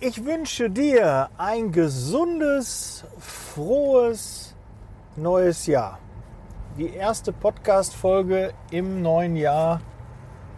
Ich 0.00 0.24
wünsche 0.24 0.70
dir 0.70 1.30
ein 1.38 1.70
gesundes, 1.70 3.04
frohes 3.20 4.56
neues 5.14 5.66
Jahr. 5.66 6.00
Die 6.76 6.92
erste 6.92 7.32
Podcast-Folge 7.32 8.52
im 8.72 9.02
neuen 9.02 9.36
Jahr 9.36 9.80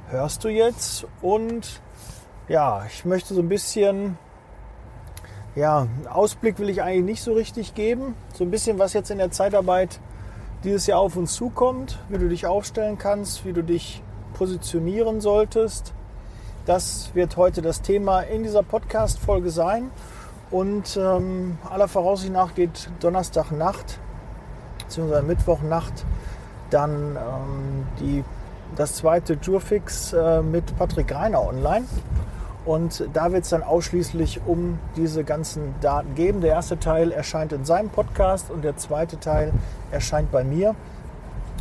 hörst 0.08 0.42
du 0.42 0.48
jetzt 0.48 1.06
und 1.20 1.82
ja, 2.48 2.86
ich 2.86 3.04
möchte 3.04 3.34
so 3.34 3.42
ein 3.42 3.48
bisschen, 3.50 4.16
ja, 5.54 5.86
Ausblick 6.10 6.58
will 6.58 6.70
ich 6.70 6.82
eigentlich 6.82 7.04
nicht 7.04 7.22
so 7.22 7.34
richtig 7.34 7.74
geben. 7.74 8.14
So 8.32 8.42
ein 8.42 8.50
bisschen, 8.50 8.78
was 8.78 8.94
jetzt 8.94 9.10
in 9.10 9.18
der 9.18 9.32
Zeitarbeit 9.32 10.00
dieses 10.64 10.86
Jahr 10.86 11.00
auf 11.00 11.14
uns 11.14 11.34
zukommt, 11.34 11.98
wie 12.08 12.16
du 12.16 12.30
dich 12.30 12.46
aufstellen 12.46 12.96
kannst, 12.96 13.44
wie 13.44 13.52
du 13.52 13.62
dich 13.62 14.02
positionieren 14.32 15.20
solltest 15.20 15.92
das 16.66 17.10
wird 17.14 17.36
heute 17.36 17.62
das 17.62 17.80
Thema 17.80 18.20
in 18.20 18.42
dieser 18.42 18.62
Podcast-Folge 18.62 19.50
sein. 19.50 19.90
Und 20.50 20.96
ähm, 20.96 21.58
aller 21.68 21.88
Voraussicht 21.88 22.32
nach 22.32 22.54
geht 22.54 22.90
Donnerstagnacht 23.00 23.98
bzw. 24.84 25.22
Mittwochnacht 25.22 26.04
dann 26.70 27.16
ähm, 27.16 27.86
die, 28.00 28.24
das 28.76 28.96
zweite 28.96 29.38
Jurfix 29.40 30.12
äh, 30.12 30.42
mit 30.42 30.76
Patrick 30.76 31.14
Reiner 31.14 31.46
online. 31.46 31.86
Und 32.64 33.08
da 33.12 33.30
wird 33.30 33.44
es 33.44 33.50
dann 33.50 33.62
ausschließlich 33.62 34.40
um 34.44 34.80
diese 34.96 35.22
ganzen 35.22 35.76
Daten 35.80 36.16
geben. 36.16 36.40
Der 36.40 36.50
erste 36.50 36.80
Teil 36.80 37.12
erscheint 37.12 37.52
in 37.52 37.64
seinem 37.64 37.90
Podcast 37.90 38.50
und 38.50 38.64
der 38.64 38.76
zweite 38.76 39.20
Teil 39.20 39.52
erscheint 39.92 40.32
bei 40.32 40.42
mir. 40.42 40.74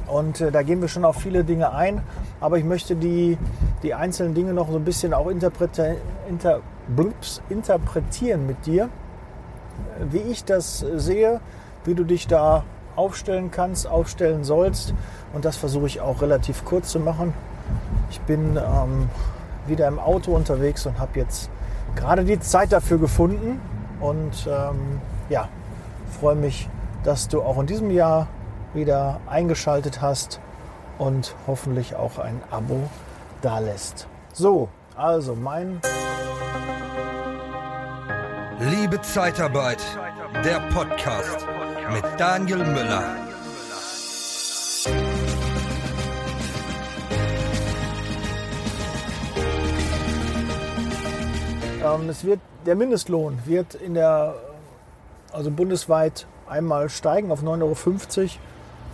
Und 0.07 0.41
äh, 0.41 0.51
da 0.51 0.61
gehen 0.61 0.81
wir 0.81 0.87
schon 0.87 1.05
auf 1.05 1.17
viele 1.17 1.43
Dinge 1.43 1.73
ein. 1.73 2.01
Aber 2.39 2.57
ich 2.57 2.65
möchte 2.65 2.95
die, 2.95 3.37
die 3.83 3.93
einzelnen 3.93 4.33
Dinge 4.33 4.53
noch 4.53 4.69
so 4.69 4.77
ein 4.77 4.85
bisschen 4.85 5.13
auch 5.13 5.27
interpretieren, 5.27 5.97
inter, 6.29 6.61
blups, 6.87 7.41
interpretieren 7.49 8.45
mit 8.45 8.65
dir, 8.65 8.89
wie 10.11 10.19
ich 10.19 10.43
das 10.43 10.79
sehe, 10.95 11.39
wie 11.83 11.95
du 11.95 12.03
dich 12.03 12.27
da 12.27 12.63
aufstellen 12.95 13.51
kannst, 13.51 13.87
aufstellen 13.87 14.43
sollst. 14.43 14.93
Und 15.33 15.45
das 15.45 15.57
versuche 15.57 15.87
ich 15.87 16.01
auch 16.01 16.21
relativ 16.21 16.63
kurz 16.65 16.89
zu 16.89 16.99
machen. 16.99 17.33
Ich 18.09 18.21
bin 18.21 18.57
ähm, 18.57 19.09
wieder 19.67 19.87
im 19.87 19.99
Auto 19.99 20.33
unterwegs 20.35 20.85
und 20.85 20.99
habe 20.99 21.19
jetzt 21.19 21.49
gerade 21.95 22.23
die 22.23 22.39
Zeit 22.39 22.71
dafür 22.71 22.97
gefunden. 22.97 23.59
Und 23.99 24.47
ähm, 24.47 25.01
ja, 25.29 25.49
freue 26.19 26.35
mich, 26.35 26.69
dass 27.03 27.27
du 27.27 27.41
auch 27.41 27.59
in 27.59 27.65
diesem 27.65 27.91
Jahr 27.91 28.27
wieder 28.75 29.21
eingeschaltet 29.27 30.01
hast 30.01 30.39
und 30.97 31.35
hoffentlich 31.47 31.95
auch 31.95 32.19
ein 32.19 32.41
Abo 32.51 32.89
da 33.41 33.59
lässt. 33.59 34.07
So, 34.33 34.69
also 34.95 35.35
mein. 35.35 35.81
Liebe 38.59 39.01
Zeitarbeit, 39.01 39.83
der 40.43 40.59
Podcast 40.73 41.45
mit 41.91 42.03
Daniel 42.17 42.59
Müller. 42.65 43.03
Ähm, 51.83 52.09
es 52.09 52.23
wird, 52.23 52.39
der 52.65 52.75
Mindestlohn 52.75 53.39
wird 53.45 53.75
in 53.75 53.93
der, 53.93 54.35
also 55.31 55.51
bundesweit 55.51 56.25
einmal 56.47 56.89
steigen 56.89 57.31
auf 57.31 57.43
9,50 57.43 58.21
Euro, 58.21 58.29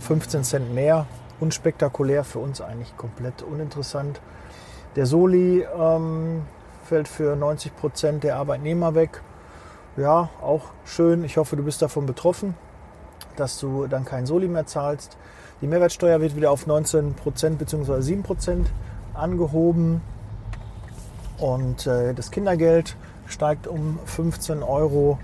15 0.02 0.44
Cent 0.44 0.74
mehr 0.74 1.06
unspektakulär, 1.40 2.24
für 2.24 2.38
uns 2.38 2.60
eigentlich 2.60 2.96
komplett 2.96 3.42
uninteressant. 3.42 4.20
Der 4.96 5.06
Soli 5.06 5.66
ähm, 5.78 6.42
fällt 6.84 7.08
für 7.08 7.34
90 7.34 7.76
Prozent 7.76 8.24
der 8.24 8.36
Arbeitnehmer 8.36 8.94
weg. 8.94 9.22
Ja, 9.96 10.30
auch 10.40 10.62
schön. 10.84 11.24
Ich 11.24 11.36
hoffe, 11.36 11.56
du 11.56 11.64
bist 11.64 11.82
davon 11.82 12.06
betroffen, 12.06 12.54
dass 13.36 13.58
du 13.58 13.86
dann 13.86 14.04
kein 14.04 14.26
Soli 14.26 14.48
mehr 14.48 14.66
zahlst. 14.66 15.16
Die 15.60 15.66
Mehrwertsteuer 15.66 16.20
wird 16.20 16.36
wieder 16.36 16.50
auf 16.50 16.66
19 16.66 17.14
Prozent 17.14 17.58
bzw. 17.58 18.00
7 18.00 18.22
Prozent 18.22 18.70
angehoben. 19.14 20.00
Und 21.38 21.86
äh, 21.86 22.14
das 22.14 22.30
Kindergeld 22.30 22.96
steigt 23.26 23.66
um 23.66 23.98
15 24.04 24.62
Euro 24.62 25.18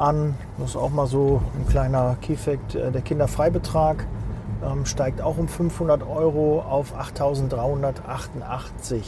an. 0.00 0.34
Das 0.58 0.70
ist 0.70 0.76
auch 0.76 0.90
mal 0.90 1.06
so 1.06 1.40
ein 1.58 1.68
kleiner 1.68 2.16
Keyfact. 2.20 2.74
Äh, 2.74 2.90
der 2.90 3.02
Kinderfreibetrag 3.02 4.04
ähm, 4.64 4.84
steigt 4.86 5.22
auch 5.22 5.38
um 5.38 5.46
500 5.48 6.02
Euro 6.02 6.60
auf 6.60 6.98
8.388. 6.98 9.02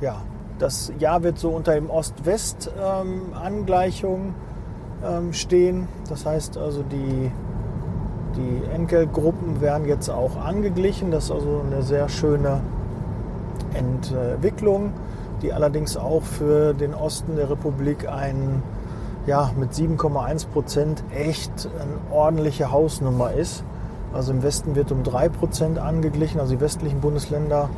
Ja, 0.00 0.22
das 0.58 0.92
Jahr 0.98 1.22
wird 1.22 1.38
so 1.38 1.50
unter 1.50 1.74
dem 1.74 1.90
Ost-West-Angleichung 1.90 4.34
ähm, 5.04 5.32
stehen. 5.32 5.86
Das 6.08 6.26
heißt 6.26 6.58
also, 6.58 6.82
die, 6.82 7.30
die 8.36 8.62
Entgeltgruppen 8.72 9.60
werden 9.60 9.86
jetzt 9.86 10.08
auch 10.08 10.34
angeglichen. 10.36 11.12
Das 11.12 11.24
ist 11.24 11.30
also 11.30 11.62
eine 11.64 11.82
sehr 11.82 12.08
schöne 12.08 12.60
Entwicklung, 13.74 14.92
die 15.42 15.52
allerdings 15.52 15.96
auch 15.96 16.22
für 16.22 16.74
den 16.74 16.94
Osten 16.94 17.34
der 17.36 17.50
Republik 17.50 18.08
ein 18.08 18.62
ja, 19.28 19.52
mit 19.58 19.72
7,1 19.72 20.48
Prozent 20.48 21.04
echt 21.14 21.68
eine 21.78 22.16
ordentliche 22.16 22.72
Hausnummer 22.72 23.32
ist. 23.32 23.62
Also 24.14 24.32
im 24.32 24.42
Westen 24.42 24.74
wird 24.74 24.90
um 24.90 25.02
3% 25.02 25.76
angeglichen, 25.76 26.40
also 26.40 26.54
die 26.54 26.60
westlichen 26.62 27.00
Bundesländer 27.02 27.68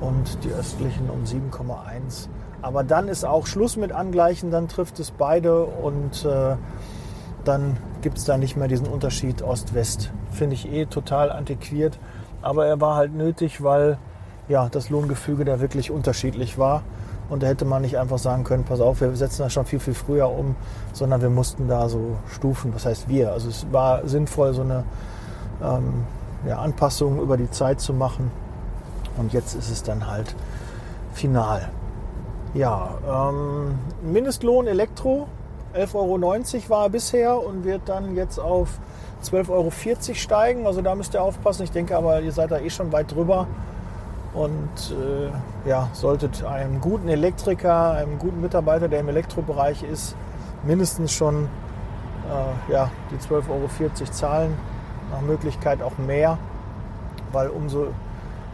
und 0.00 0.42
die 0.42 0.50
östlichen 0.50 1.08
um 1.08 1.22
7,1. 1.22 2.28
Aber 2.62 2.82
dann 2.82 3.06
ist 3.06 3.24
auch 3.24 3.46
Schluss 3.46 3.76
mit 3.76 3.92
Angleichen, 3.92 4.50
dann 4.50 4.66
trifft 4.66 4.98
es 4.98 5.12
beide 5.12 5.66
und 5.66 6.24
äh, 6.24 6.56
dann 7.44 7.76
gibt 8.02 8.18
es 8.18 8.24
da 8.24 8.36
nicht 8.36 8.56
mehr 8.56 8.66
diesen 8.66 8.88
Unterschied 8.88 9.40
Ost-West. 9.40 10.10
Finde 10.32 10.54
ich 10.54 10.68
eh 10.68 10.86
total 10.86 11.30
antiquiert, 11.30 12.00
aber 12.42 12.66
er 12.66 12.80
war 12.80 12.96
halt 12.96 13.14
nötig, 13.14 13.62
weil 13.62 13.98
ja, 14.48 14.68
das 14.68 14.90
Lohngefüge 14.90 15.44
da 15.44 15.60
wirklich 15.60 15.92
unterschiedlich 15.92 16.58
war. 16.58 16.82
Und 17.28 17.42
da 17.42 17.46
hätte 17.46 17.64
man 17.64 17.82
nicht 17.82 17.98
einfach 17.98 18.18
sagen 18.18 18.44
können, 18.44 18.64
pass 18.64 18.80
auf, 18.80 19.00
wir 19.00 19.14
setzen 19.14 19.42
das 19.42 19.52
schon 19.52 19.66
viel, 19.66 19.80
viel 19.80 19.94
früher 19.94 20.30
um, 20.30 20.56
sondern 20.92 21.20
wir 21.20 21.30
mussten 21.30 21.68
da 21.68 21.88
so 21.88 22.16
Stufen, 22.32 22.74
was 22.74 22.86
heißt 22.86 23.08
wir? 23.08 23.32
Also 23.32 23.48
es 23.50 23.66
war 23.70 24.06
sinnvoll, 24.08 24.54
so 24.54 24.62
eine 24.62 24.84
ähm, 25.62 26.04
ja, 26.46 26.58
Anpassungen 26.58 27.20
über 27.20 27.36
die 27.36 27.50
Zeit 27.50 27.80
zu 27.80 27.92
machen. 27.92 28.30
Und 29.18 29.32
jetzt 29.32 29.54
ist 29.54 29.70
es 29.70 29.82
dann 29.82 30.06
halt 30.06 30.34
final. 31.12 31.68
Ja, 32.54 32.88
ähm, 33.06 33.78
Mindestlohn 34.02 34.66
Elektro 34.66 35.26
11,90 35.74 35.94
Euro 35.94 36.70
war 36.70 36.84
er 36.84 36.90
bisher 36.90 37.44
und 37.44 37.64
wird 37.64 37.82
dann 37.86 38.16
jetzt 38.16 38.38
auf 38.38 38.78
12,40 39.22 39.50
Euro 39.50 39.70
steigen. 40.14 40.66
Also 40.66 40.80
da 40.80 40.94
müsst 40.94 41.14
ihr 41.14 41.22
aufpassen. 41.22 41.64
Ich 41.64 41.70
denke 41.70 41.96
aber, 41.96 42.20
ihr 42.20 42.32
seid 42.32 42.50
da 42.50 42.58
eh 42.58 42.70
schon 42.70 42.90
weit 42.92 43.14
drüber. 43.14 43.46
Und 44.34 44.92
äh, 44.92 45.68
ja, 45.68 45.88
solltet 45.92 46.44
einem 46.44 46.80
guten 46.80 47.08
Elektriker, 47.08 47.92
einem 47.92 48.18
guten 48.18 48.40
Mitarbeiter, 48.40 48.88
der 48.88 49.00
im 49.00 49.08
Elektrobereich 49.08 49.82
ist, 49.82 50.16
mindestens 50.64 51.12
schon 51.12 51.48
äh, 52.28 52.72
ja, 52.72 52.90
die 53.10 53.16
12,40 53.16 53.50
Euro 53.50 53.68
zahlen 54.10 54.54
nach 55.10 55.22
Möglichkeit 55.22 55.82
auch 55.82 55.96
mehr, 55.98 56.38
weil 57.32 57.48
umso 57.48 57.88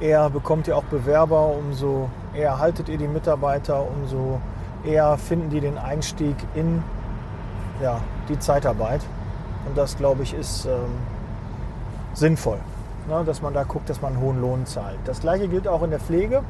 eher 0.00 0.30
bekommt 0.30 0.68
ihr 0.68 0.76
auch 0.76 0.84
Bewerber, 0.84 1.48
umso 1.48 2.08
eher 2.34 2.58
haltet 2.58 2.88
ihr 2.88 2.98
die 2.98 3.08
Mitarbeiter, 3.08 3.84
umso 3.86 4.40
eher 4.84 5.16
finden 5.18 5.50
die 5.50 5.60
den 5.60 5.78
Einstieg 5.78 6.36
in 6.54 6.82
ja, 7.82 8.00
die 8.28 8.38
Zeitarbeit. 8.38 9.00
Und 9.66 9.76
das, 9.76 9.96
glaube 9.96 10.22
ich, 10.22 10.34
ist 10.34 10.66
ähm, 10.66 10.72
sinnvoll, 12.12 12.58
ne, 13.08 13.22
dass 13.24 13.42
man 13.42 13.54
da 13.54 13.64
guckt, 13.64 13.88
dass 13.90 14.00
man 14.00 14.14
einen 14.14 14.22
hohen 14.22 14.40
Lohn 14.40 14.66
zahlt. 14.66 14.98
Das 15.04 15.20
gleiche 15.20 15.48
gilt 15.48 15.68
auch 15.68 15.82
in 15.82 15.90
der 15.90 16.00
Pflege. 16.00 16.42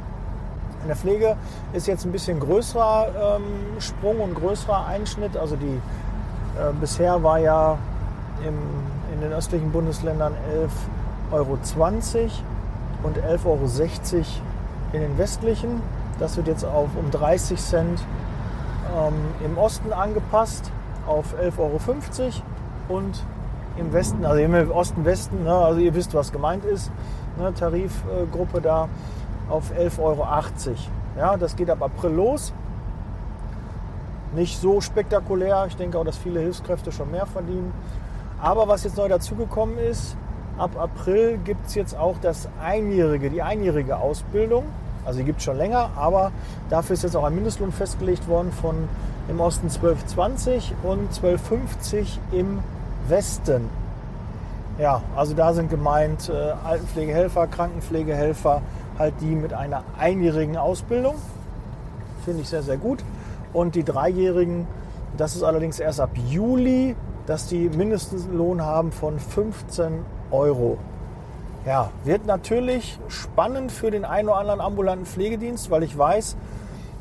In 0.82 0.88
der 0.88 0.96
Pflege 0.96 1.36
ist 1.72 1.86
jetzt 1.86 2.04
ein 2.04 2.12
bisschen 2.12 2.40
größerer 2.40 3.36
ähm, 3.36 3.80
Sprung 3.80 4.20
und 4.20 4.34
größerer 4.34 4.86
Einschnitt. 4.86 5.36
Also 5.36 5.56
die 5.56 5.80
äh, 6.58 6.72
bisher 6.78 7.22
war 7.22 7.38
ja 7.38 7.78
im 8.46 8.58
in 9.14 9.20
den 9.20 9.32
östlichen 9.32 9.70
Bundesländern 9.70 10.34
11,20 11.32 11.32
Euro 11.32 11.58
und 13.04 13.18
11,60 13.18 13.44
Euro 13.46 14.20
in 14.92 15.00
den 15.00 15.18
westlichen. 15.18 15.82
Das 16.18 16.36
wird 16.36 16.48
jetzt 16.48 16.64
auf 16.64 16.88
um 16.96 17.10
30 17.10 17.60
Cent 17.60 18.00
ähm, 18.96 19.14
im 19.44 19.56
Osten 19.56 19.92
angepasst 19.92 20.70
auf 21.06 21.34
11,50 21.40 21.58
Euro 21.58 23.00
und 23.00 23.24
im 23.76 23.92
Westen, 23.92 24.24
also 24.24 24.40
im 24.40 24.70
Osten, 24.70 25.04
Westen, 25.04 25.44
ne, 25.44 25.52
also 25.52 25.80
ihr 25.80 25.94
wisst, 25.94 26.14
was 26.14 26.32
gemeint 26.32 26.64
ist, 26.64 26.90
ne, 27.38 27.52
Tarifgruppe 27.54 28.60
da 28.60 28.88
auf 29.48 29.72
11,80 29.72 30.00
Euro. 30.00 30.26
Ja, 31.16 31.36
das 31.36 31.56
geht 31.56 31.70
ab 31.70 31.82
April 31.82 32.12
los. 32.12 32.52
Nicht 34.34 34.60
so 34.60 34.80
spektakulär. 34.80 35.66
Ich 35.68 35.76
denke 35.76 35.98
auch, 35.98 36.04
dass 36.04 36.18
viele 36.18 36.40
Hilfskräfte 36.40 36.90
schon 36.90 37.10
mehr 37.10 37.26
verdienen. 37.26 37.72
Aber 38.40 38.66
was 38.66 38.82
jetzt 38.84 38.96
neu 38.96 39.08
dazugekommen 39.08 39.78
ist, 39.78 40.16
ab 40.58 40.70
April 40.76 41.38
gibt 41.44 41.66
es 41.66 41.74
jetzt 41.74 41.96
auch 41.96 42.16
das 42.20 42.48
einjährige, 42.62 43.30
die 43.30 43.42
einjährige 43.42 43.96
Ausbildung. 43.96 44.64
Also 45.04 45.18
die 45.20 45.24
gibt 45.24 45.38
es 45.38 45.44
schon 45.44 45.56
länger, 45.56 45.90
aber 45.96 46.32
dafür 46.70 46.94
ist 46.94 47.02
jetzt 47.02 47.16
auch 47.16 47.24
ein 47.24 47.34
Mindestlohn 47.34 47.72
festgelegt 47.72 48.26
worden 48.26 48.50
von 48.50 48.88
im 49.28 49.40
Osten 49.40 49.68
12,20 49.68 50.72
und 50.82 51.12
12,50 51.12 52.18
im 52.32 52.60
Westen. 53.08 53.68
Ja, 54.78 55.02
also 55.14 55.34
da 55.34 55.52
sind 55.52 55.70
gemeint 55.70 56.28
äh, 56.28 56.52
Altenpflegehelfer, 56.64 57.46
Krankenpflegehelfer, 57.46 58.62
halt 58.98 59.14
die 59.20 59.34
mit 59.34 59.52
einer 59.52 59.84
einjährigen 59.98 60.56
Ausbildung. 60.56 61.14
Finde 62.24 62.42
ich 62.42 62.48
sehr, 62.48 62.62
sehr 62.62 62.76
gut. 62.76 63.04
Und 63.52 63.76
die 63.76 63.84
Dreijährigen, 63.84 64.66
das 65.16 65.36
ist 65.36 65.44
allerdings 65.44 65.78
erst 65.78 66.00
ab 66.00 66.10
Juli, 66.28 66.96
dass 67.26 67.46
die 67.46 67.68
Mindestlohn 67.68 68.62
haben 68.62 68.90
von 68.90 69.18
15 69.18 70.04
Euro. 70.30 70.78
Ja, 71.64 71.90
wird 72.04 72.26
natürlich 72.26 72.98
spannend 73.08 73.72
für 73.72 73.90
den 73.90 74.04
einen 74.04 74.28
oder 74.28 74.38
anderen 74.38 74.60
ambulanten 74.60 75.06
Pflegedienst, 75.06 75.70
weil 75.70 75.82
ich 75.82 75.96
weiß, 75.96 76.36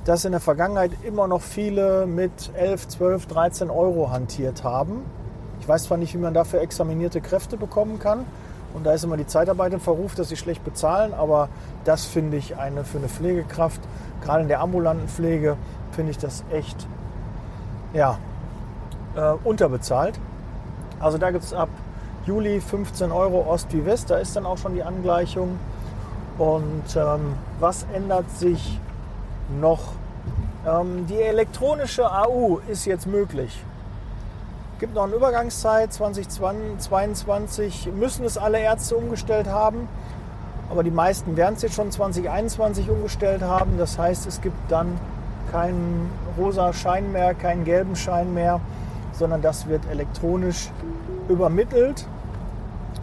dass 0.05 0.25
in 0.25 0.31
der 0.31 0.41
Vergangenheit 0.41 0.91
immer 1.03 1.27
noch 1.27 1.41
viele 1.41 2.05
mit 2.05 2.51
11, 2.55 2.87
12, 2.87 3.25
13 3.25 3.69
Euro 3.69 4.11
hantiert 4.11 4.63
haben. 4.63 5.03
Ich 5.63 5.69
weiß 5.69 5.85
zwar 5.85 5.97
nicht, 5.97 6.13
wie 6.13 6.17
man 6.17 6.33
dafür 6.33 6.59
examinierte 6.59 7.21
Kräfte 7.21 7.55
bekommen 7.55 7.97
kann. 7.97 8.25
Und 8.73 8.85
da 8.85 8.91
ist 8.91 9.05
immer 9.05 9.15
die 9.15 9.25
Zeitarbeit 9.25 9.71
im 9.71 9.79
Verruf, 9.79 10.13
dass 10.13 10.27
sie 10.27 10.35
schlecht 10.35 10.61
bezahlen. 10.65 11.13
Aber 11.13 11.47
das 11.85 12.03
finde 12.03 12.35
ich 12.35 12.57
eine, 12.57 12.83
für 12.83 12.97
eine 12.97 13.07
Pflegekraft, 13.07 13.79
gerade 14.21 14.41
in 14.41 14.49
der 14.49 14.59
ambulanten 14.59 15.07
Pflege, 15.07 15.55
finde 15.93 16.11
ich 16.11 16.17
das 16.17 16.43
echt 16.51 16.85
ja, 17.93 18.17
äh, 19.15 19.35
unterbezahlt. 19.45 20.19
Also 20.99 21.17
da 21.17 21.31
gibt 21.31 21.45
es 21.45 21.53
ab 21.53 21.69
Juli 22.25 22.59
15 22.59 23.13
Euro 23.13 23.49
Ost 23.49 23.71
wie 23.71 23.85
West, 23.85 24.09
da 24.09 24.17
ist 24.17 24.35
dann 24.35 24.45
auch 24.45 24.57
schon 24.57 24.73
die 24.73 24.83
Angleichung. 24.83 25.57
Und 26.37 26.93
ähm, 26.97 27.35
was 27.61 27.85
ändert 27.93 28.29
sich 28.31 28.81
noch? 29.61 29.93
Ähm, 30.67 31.05
die 31.07 31.21
elektronische 31.21 32.11
AU 32.11 32.59
ist 32.67 32.83
jetzt 32.83 33.07
möglich. 33.07 33.63
Gibt 34.83 34.95
noch 34.95 35.05
eine 35.05 35.15
Übergangszeit, 35.15 35.93
2022 35.93 37.93
müssen 37.95 38.25
es 38.25 38.37
alle 38.37 38.59
Ärzte 38.59 38.97
umgestellt 38.97 39.47
haben. 39.47 39.87
Aber 40.69 40.83
die 40.83 40.91
meisten 40.91 41.37
werden 41.37 41.55
es 41.55 41.61
jetzt 41.61 41.75
schon 41.75 41.89
2021 41.89 42.89
umgestellt 42.89 43.43
haben. 43.43 43.77
Das 43.77 43.97
heißt, 43.97 44.27
es 44.27 44.41
gibt 44.41 44.57
dann 44.69 44.99
keinen 45.53 46.11
rosa 46.37 46.73
Schein 46.73 47.13
mehr, 47.13 47.33
keinen 47.33 47.63
gelben 47.63 47.95
Schein 47.95 48.33
mehr, 48.33 48.59
sondern 49.13 49.41
das 49.41 49.69
wird 49.69 49.89
elektronisch 49.89 50.69
übermittelt 51.29 52.05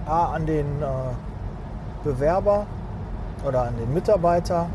A, 0.05 0.35
an 0.35 0.45
den 0.45 0.83
äh, 0.83 0.85
Bewerber 2.05 2.67
oder 3.43 3.63
an 3.63 3.79
den 3.79 3.95
Mitarbeiter, 3.95 4.67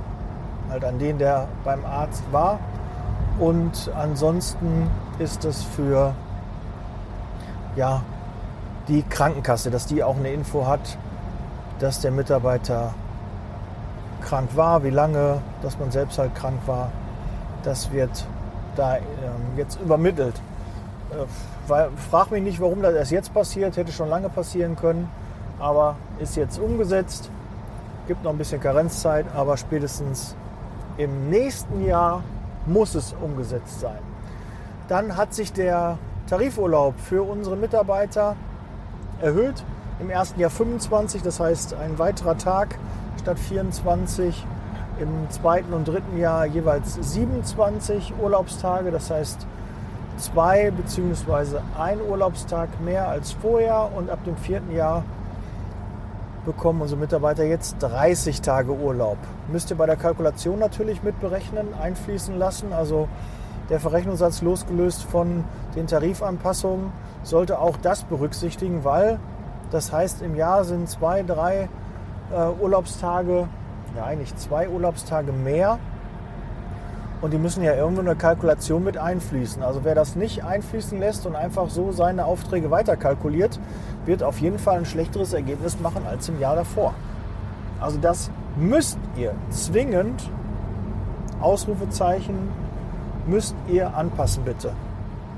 halt 0.72 0.84
an 0.84 0.98
den, 0.98 1.19
der 1.19 1.48
beim 1.63 1.86
Arzt 1.86 2.24
war. 2.31 2.57
Und 3.38 3.92
ansonsten 3.96 4.90
ist 5.19 5.46
es 5.46 5.62
für 5.62 6.16
ja, 7.75 8.01
die 8.88 9.04
Krankenkasse, 9.04 9.72
dass 9.72 9.88
die 9.88 10.04
auch 10.04 10.16
eine 10.16 10.31
Info 10.31 10.68
hat, 10.68 10.98
dass 11.80 12.00
der 12.00 12.12
Mitarbeiter 12.12 12.94
krank 14.22 14.50
war, 14.56 14.83
wie 14.83 14.89
lange, 14.89 15.42
dass 15.62 15.77
man 15.80 15.92
selbst 15.92 16.18
halt 16.18 16.36
krank 16.36 16.60
war. 16.66 16.92
Das 17.63 17.92
wird 17.92 18.25
da 18.75 18.98
ähm, 18.98 19.01
jetzt 19.57 19.80
übermittelt. 19.81 20.36
Äh, 21.12 21.25
weil, 21.68 21.89
frag 22.10 22.31
mich 22.31 22.44
nicht, 22.44 22.60
warum 22.60 22.81
das 22.81 22.94
erst 22.94 23.12
jetzt 23.12 23.33
passiert, 23.33 23.75
hätte 23.78 23.92
schon 23.92 24.10
lange 24.10 24.30
passieren 24.30 24.75
können, 24.75 25.10
aber 25.60 25.95
ist 26.19 26.36
jetzt 26.36 26.60
umgesetzt. 26.60 27.30
Gibt 28.07 28.24
noch 28.24 28.31
ein 28.31 28.38
bisschen 28.38 28.62
Karenzzeit, 28.62 29.25
aber 29.36 29.57
spätestens 29.57 30.36
im 30.98 31.30
nächsten 31.30 31.86
Jahr 31.86 32.24
muss 32.68 32.94
es 32.95 33.13
umgesetzt 33.13 33.80
sein. 33.80 34.00
Dann 34.88 35.18
hat 35.18 35.33
sich 35.33 35.51
der 35.51 35.98
Tarifurlaub 36.30 36.95
für 37.00 37.24
unsere 37.24 37.56
Mitarbeiter 37.56 38.36
erhöht. 39.22 39.63
Im 40.00 40.10
ersten 40.10 40.39
Jahr 40.39 40.50
25, 40.50 41.22
das 41.22 41.39
heißt 41.39 41.75
ein 41.75 42.00
weiterer 42.00 42.38
Tag 42.38 42.77
statt 43.22 43.39
24. 43.39 44.45
Im 45.00 45.30
zweiten 45.30 45.74
und 45.74 45.88
dritten 45.88 46.18
Jahr 46.18 46.45
jeweils 46.45 46.95
27 46.95 48.13
Urlaubstage, 48.22 48.92
das 48.92 49.12
heißt 49.12 49.45
zwei 50.18 50.72
bzw. 50.72 51.60
ein 51.77 52.00
Urlaubstag 52.01 52.69
mehr 52.81 53.10
als 53.10 53.33
vorher 53.33 53.92
und 53.95 54.10
ab 54.10 54.24
dem 54.25 54.38
vierten 54.38 54.74
Jahr 54.74 55.04
bekommen 56.45 56.81
unsere 56.81 57.00
Mitarbeiter 57.00 57.44
jetzt 57.44 57.78
30 57.80 58.42
Tage 58.42 58.71
Urlaub. 58.71 59.18
Müsst 59.51 59.71
ihr 59.71 59.78
bei 59.78 59.86
der 59.86 59.95
Kalkulation 59.95 60.60
natürlich 60.60 61.04
mitberechnen, 61.04 61.74
einfließen 61.74 62.38
lassen. 62.38 62.71
Also 62.71 63.10
der 63.69 63.79
Verrechnungssatz 63.79 64.41
losgelöst 64.41 65.03
von 65.03 65.44
den 65.75 65.88
Tarifanpassungen 65.88 66.91
sollte 67.23 67.59
auch 67.59 67.77
das 67.77 68.03
berücksichtigen, 68.03 68.83
weil 68.83 69.19
das 69.71 69.91
heißt, 69.91 70.21
im 70.21 70.35
Jahr 70.35 70.63
sind 70.63 70.88
zwei, 70.89 71.23
drei 71.23 71.69
äh, 72.31 72.62
Urlaubstage, 72.62 73.47
ja 73.95 74.06
eigentlich 74.06 74.35
zwei 74.35 74.69
Urlaubstage 74.69 75.31
mehr 75.31 75.79
und 77.21 77.33
die 77.33 77.38
müssen 77.38 77.63
ja 77.63 77.73
irgendwo 77.73 78.01
eine 78.01 78.15
Kalkulation 78.15 78.83
mit 78.83 78.97
einfließen. 78.97 79.63
Also 79.63 79.83
wer 79.83 79.95
das 79.95 80.15
nicht 80.15 80.44
einfließen 80.44 81.00
lässt 81.00 81.25
und 81.25 81.35
einfach 81.35 81.69
so 81.69 81.91
seine 81.91 82.25
Aufträge 82.25 82.69
weiterkalkuliert, 82.69 83.59
wird 84.06 84.21
auf 84.21 84.39
jeden 84.39 84.59
Fall 84.59 84.77
ein 84.77 84.85
schlechteres 84.85 85.33
Ergebnis 85.33 85.79
machen 85.79 86.06
als 86.07 86.29
im 86.29 86.39
Jahr 86.39 86.56
davor. 86.56 86.94
Also 87.79 87.97
das 87.97 88.29
müsst 88.57 89.00
ihr 89.18 89.33
zwingend, 89.50 90.29
Ausrufezeichen, 91.41 92.50
müsst 93.27 93.56
ihr 93.68 93.95
anpassen 93.95 94.44
bitte. 94.44 94.74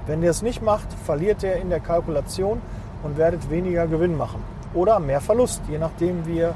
Wenn 0.05 0.23
ihr 0.23 0.29
es 0.29 0.41
nicht 0.41 0.61
macht, 0.61 0.87
verliert 1.05 1.43
ihr 1.43 1.55
in 1.55 1.69
der 1.69 1.79
Kalkulation 1.79 2.61
und 3.03 3.17
werdet 3.17 3.49
weniger 3.49 3.87
Gewinn 3.87 4.17
machen. 4.17 4.41
Oder 4.73 4.99
mehr 4.99 5.21
Verlust, 5.21 5.61
je 5.69 5.77
nachdem, 5.77 6.25
wie 6.25 6.37
ihr 6.37 6.53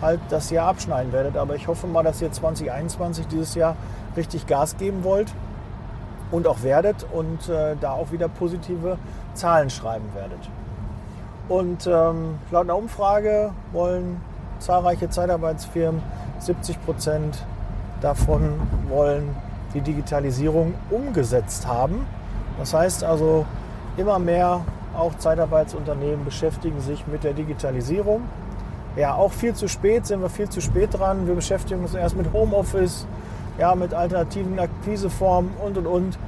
halt 0.00 0.20
das 0.30 0.50
Jahr 0.50 0.68
abschneiden 0.68 1.12
werdet. 1.12 1.36
Aber 1.36 1.54
ich 1.54 1.68
hoffe 1.68 1.86
mal, 1.86 2.02
dass 2.02 2.20
ihr 2.20 2.30
2021 2.30 3.26
dieses 3.28 3.54
Jahr 3.54 3.76
richtig 4.16 4.46
Gas 4.46 4.76
geben 4.76 5.04
wollt 5.04 5.32
und 6.30 6.46
auch 6.46 6.62
werdet 6.62 7.06
und 7.12 7.48
äh, 7.48 7.76
da 7.80 7.92
auch 7.92 8.10
wieder 8.12 8.28
positive 8.28 8.98
Zahlen 9.34 9.70
schreiben 9.70 10.08
werdet. 10.14 10.40
Und 11.48 11.86
ähm, 11.86 12.38
laut 12.50 12.64
einer 12.64 12.76
Umfrage 12.76 13.52
wollen 13.72 14.20
zahlreiche 14.58 15.10
Zeitarbeitsfirmen 15.10 16.02
70 16.38 16.84
Prozent 16.84 17.44
davon 18.00 18.60
wollen 18.88 19.34
die 19.74 19.80
Digitalisierung 19.80 20.74
umgesetzt 20.90 21.66
haben. 21.66 22.06
Das 22.58 22.74
heißt 22.74 23.04
also, 23.04 23.46
immer 23.96 24.18
mehr 24.18 24.60
auch 24.96 25.16
Zeitarbeitsunternehmen 25.16 26.24
beschäftigen 26.24 26.80
sich 26.80 27.06
mit 27.06 27.24
der 27.24 27.32
Digitalisierung. 27.32 28.22
Ja, 28.96 29.14
auch 29.14 29.32
viel 29.32 29.54
zu 29.54 29.68
spät 29.68 30.06
sind 30.06 30.20
wir 30.20 30.28
viel 30.28 30.50
zu 30.50 30.60
spät 30.60 30.98
dran. 30.98 31.26
Wir 31.26 31.34
beschäftigen 31.34 31.80
uns 31.80 31.94
erst 31.94 32.16
mit 32.16 32.30
Homeoffice, 32.32 33.06
ja, 33.58 33.74
mit 33.74 33.94
alternativen 33.94 34.58
Akquiseformen 34.58 35.52
und 35.64 35.78
und 35.78 35.86
und. 35.86 36.18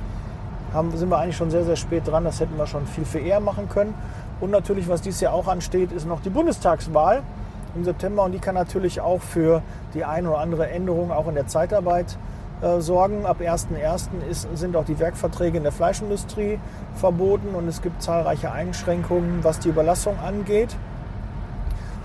Haben, 0.73 0.97
sind 0.97 1.11
wir 1.11 1.19
eigentlich 1.19 1.37
schon 1.37 1.51
sehr, 1.51 1.65
sehr 1.65 1.77
spät 1.77 2.09
dran. 2.09 2.25
Das 2.25 2.41
hätten 2.41 2.57
wir 2.57 2.67
schon 2.67 2.87
viel, 2.87 3.05
viel 3.05 3.27
eher 3.27 3.41
machen 3.41 3.69
können. 3.69 3.95
Und 4.41 4.51
natürlich, 4.51 4.89
was 4.89 5.03
dieses 5.03 5.21
Jahr 5.21 5.35
auch 5.35 5.47
ansteht, 5.47 5.93
ist 5.93 6.07
noch 6.07 6.21
die 6.21 6.31
Bundestagswahl 6.31 7.23
im 7.77 7.85
September. 7.85 8.25
Und 8.25 8.33
die 8.33 8.39
kann 8.39 8.55
natürlich 8.55 9.01
auch 9.01 9.21
für 9.21 9.63
die 9.93 10.05
eine 10.05 10.31
oder 10.31 10.39
andere 10.39 10.71
Änderung 10.71 11.13
auch 11.13 11.29
in 11.29 11.35
der 11.35 11.47
Zeitarbeit 11.47 12.17
äh, 12.63 12.81
sorgen. 12.81 13.27
Ab 13.27 13.41
1.1. 13.41 14.09
sind 14.55 14.77
auch 14.77 14.85
die 14.85 14.99
Werkverträge 14.99 15.57
in 15.57 15.63
der 15.63 15.73
Fleischindustrie 15.73 16.59
verboten 16.95 17.55
und 17.55 17.69
es 17.69 17.83
gibt 17.83 18.03
zahlreiche 18.03 18.53
Einschränkungen, 18.53 19.43
was 19.43 19.59
die 19.59 19.69
Überlassung 19.69 20.19
angeht. 20.19 20.77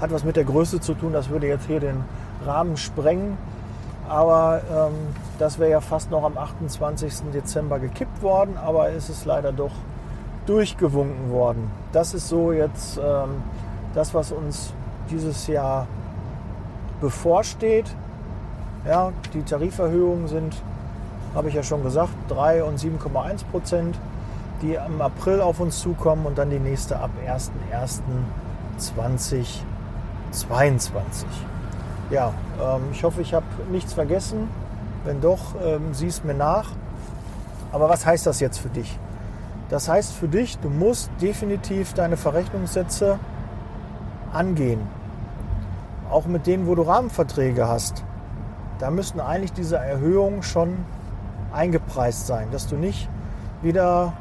Hat 0.02 0.12
was 0.12 0.24
mit 0.24 0.36
der 0.36 0.46
Größe 0.46 0.80
zu 0.80 0.94
tun, 0.94 1.14
das 1.14 1.30
würde 1.30 1.48
jetzt 1.48 1.68
hier 1.68 1.80
den 1.80 2.04
Rahmen 2.46 2.78
sprengen. 2.78 3.38
Aber 4.08 4.62
ähm, 4.72 4.94
das 5.38 5.60
wäre 5.60 5.70
ja 5.70 5.82
fast 5.82 6.10
noch 6.10 6.24
am 6.24 6.38
28. 6.38 7.32
Dezember 7.32 7.78
gekippt 7.78 8.24
worden, 8.24 8.58
aber 8.58 8.90
es 8.90 9.10
ist 9.10 9.26
leider 9.26 9.52
doch 9.52 9.72
durchgewunken 10.48 11.30
worden. 11.30 11.70
Das 11.92 12.16
ist 12.16 12.28
so 12.28 12.52
jetzt 12.52 12.98
ähm, 12.98 13.44
das, 13.94 14.16
was 14.16 14.32
uns 14.32 14.74
dieses 15.12 15.46
Jahr 15.48 15.88
bevorsteht. 17.02 17.86
Ja, 18.86 19.12
die 19.34 19.44
Tariferhöhungen 19.44 20.30
sind, 20.30 20.56
habe 21.36 21.50
ich 21.50 21.56
ja 21.56 21.64
schon 21.64 21.84
gesagt, 21.84 22.14
3 22.30 22.64
und 22.64 22.80
7,1 22.80 23.44
Prozent, 23.52 24.00
die 24.62 24.76
im 24.76 25.02
April 25.02 25.42
auf 25.42 25.60
uns 25.60 25.80
zukommen 25.80 26.26
und 26.26 26.38
dann 26.38 26.50
die 26.50 26.60
nächste 26.60 26.98
ab 26.98 27.10
1.1.2022. 27.28 29.44
Ja, 32.10 32.32
ähm, 32.62 32.84
ich 32.92 33.04
hoffe, 33.04 33.22
ich 33.22 33.34
habe 33.34 33.46
nichts 33.70 33.92
vergessen. 33.94 34.48
Wenn 35.04 35.20
doch, 35.22 35.56
ähm, 35.64 35.94
sieh 35.94 36.08
es 36.08 36.24
mir 36.24 36.34
nach. 36.34 36.72
Aber 37.72 37.88
was 37.90 38.06
heißt 38.06 38.26
das 38.26 38.40
jetzt 38.40 38.60
für 38.60 38.70
dich? 38.70 38.98
Das 39.70 39.90
heißt 39.90 40.14
für 40.14 40.28
dich, 40.28 40.58
du 40.58 40.70
musst 40.70 41.12
definitiv 41.22 41.94
deine 41.94 42.18
Verrechnungssätze 42.18 43.20
angehen. 44.34 44.82
Auch 46.10 46.26
mit 46.26 46.48
denen, 46.48 46.66
wo 46.66 46.74
du 46.76 46.82
Rahmenverträge 46.82 47.68
hast 47.68 48.04
da 48.80 48.90
müssten 48.90 49.20
eigentlich 49.20 49.54
diese 49.54 49.78
Erhöhungen 49.78 50.42
schon 50.42 50.78
eingepreist 51.52 52.28
sein, 52.28 52.48
dass 52.52 52.68
du 52.68 52.76
nicht 52.76 53.10
wieder 53.62 54.14